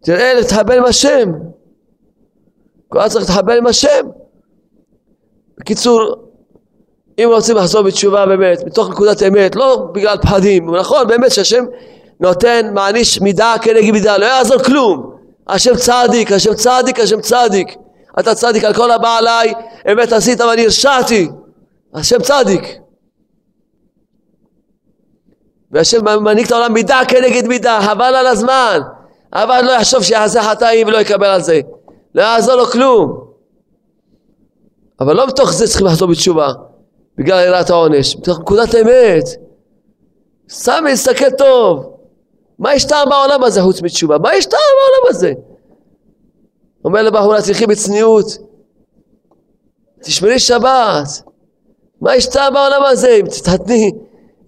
[0.00, 1.32] תראה להתחבר עם השם.
[2.88, 4.06] כל הזמן צריך להתחבר עם השם.
[5.58, 6.14] בקיצור,
[7.18, 11.64] אם רוצים לחזור בתשובה באמת, מתוך נקודת אמת, לא בגלל פחדים, נכון באמת שהשם
[12.20, 15.16] נותן, מעניש מידה כנגד מידה, לא יעזור כלום.
[15.48, 17.74] השם צדיק, השם צדיק, השם צדיק.
[18.20, 19.18] אתה צדיק על כל הבא
[19.92, 21.28] אמת עשית ואני הרשעתי.
[21.94, 22.81] השם צדיק.
[25.72, 28.80] והשם מנהיג את העולם מידה כנגד מידה, חבל על הזמן.
[29.32, 31.60] אבל לא יחשוב שיעשה חטאים ולא יקבל על זה.
[32.14, 33.24] לא יעזור לו כלום.
[35.00, 36.52] אבל לא מתוך זה צריכים לחזור בתשובה.
[37.18, 39.24] בגלל יראת העונש, מתוך נקודת אמת.
[40.50, 41.96] סתם להסתכל טוב.
[42.58, 44.18] מה יש טעם בעולם הזה חוץ מתשובה?
[44.18, 45.32] מה יש טעם בעולם הזה?
[46.84, 48.26] אומר לבחורה, תלכי בצניעות,
[50.02, 51.22] תשמרי שבת.
[52.00, 53.16] מה יש טעם בעולם הזה?
[53.20, 53.92] אם תתחתני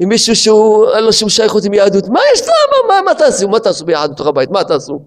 [0.00, 2.88] עם מישהו שהוא, אין לו שום שייכות עם יהדות, מה יש טעם?
[2.88, 3.48] מה, מה תעשו?
[3.48, 4.50] מה תעשו ביחד בתוך הבית?
[4.50, 5.00] מה תעשו?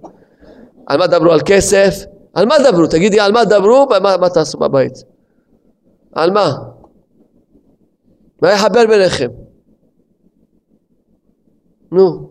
[0.88, 1.32] על מה דברו?
[1.32, 1.96] על כסף?
[2.34, 2.88] על מה דברו?
[2.88, 4.94] תגידי, על מה דברו ומה מה תעשו בבית?
[6.14, 6.54] על מה?
[8.42, 9.28] מה יחבר ביניכם?
[11.92, 12.30] נו,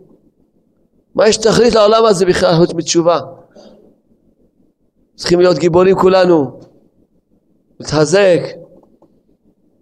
[1.14, 3.20] מה יש תכלית לעולם הזה בכלל חוץ מתשובה?
[5.14, 6.60] צריכים להיות גיבורים כולנו,
[7.80, 8.40] להתחזק,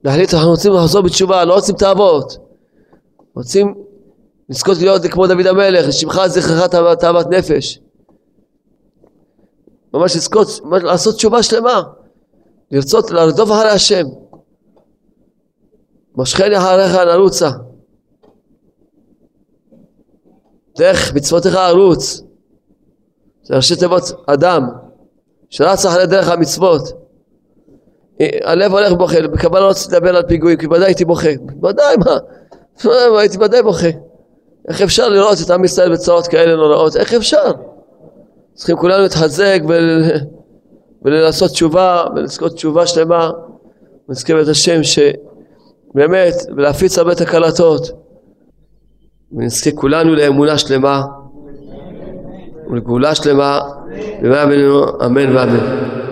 [0.04, 2.43] להחליט אנחנו רוצים לחזור בתשובה, לא רוצים תאוות,
[3.36, 3.74] רוצים
[4.48, 6.66] לזכות להיות כמו דוד המלך, לשמך זכרך
[7.00, 7.80] תאוות נפש.
[9.94, 11.82] ממש לזכות, ממש לעשות תשובה שלמה,
[12.70, 14.04] לרצות, לרדוף אחרי השם.
[16.16, 17.50] משכני אחריך נרוצה.
[20.78, 22.22] דרך מצוותיך ארוץ.
[23.42, 24.68] זה ראשי תיבות אדם,
[25.50, 26.82] שרץ אחרי דרך המצוות.
[28.20, 31.28] הלב הולך בוכה, בכוונה לא רוצה לדבר על פיגועים, כי ודאי הייתי בוכה.
[31.62, 32.16] ודאי, מה?
[33.18, 33.88] הייתי ודאי בוכה.
[34.68, 36.96] איך אפשר לראות את עם ישראל בצרות כאלה נוראות?
[36.96, 37.52] איך אפשר?
[38.54, 40.02] צריכים כולנו להתחזק ול...
[41.04, 43.30] ולעשות תשובה, ולזכות תשובה שלמה,
[44.08, 47.90] ונזכה את השם שבאמת, ולהפיץ הרבה את הקלטות,
[49.32, 51.02] ונזכה כולנו לאמונה שלמה
[52.70, 53.60] ולגאולה שלמה,
[55.06, 56.03] אמן ואמן.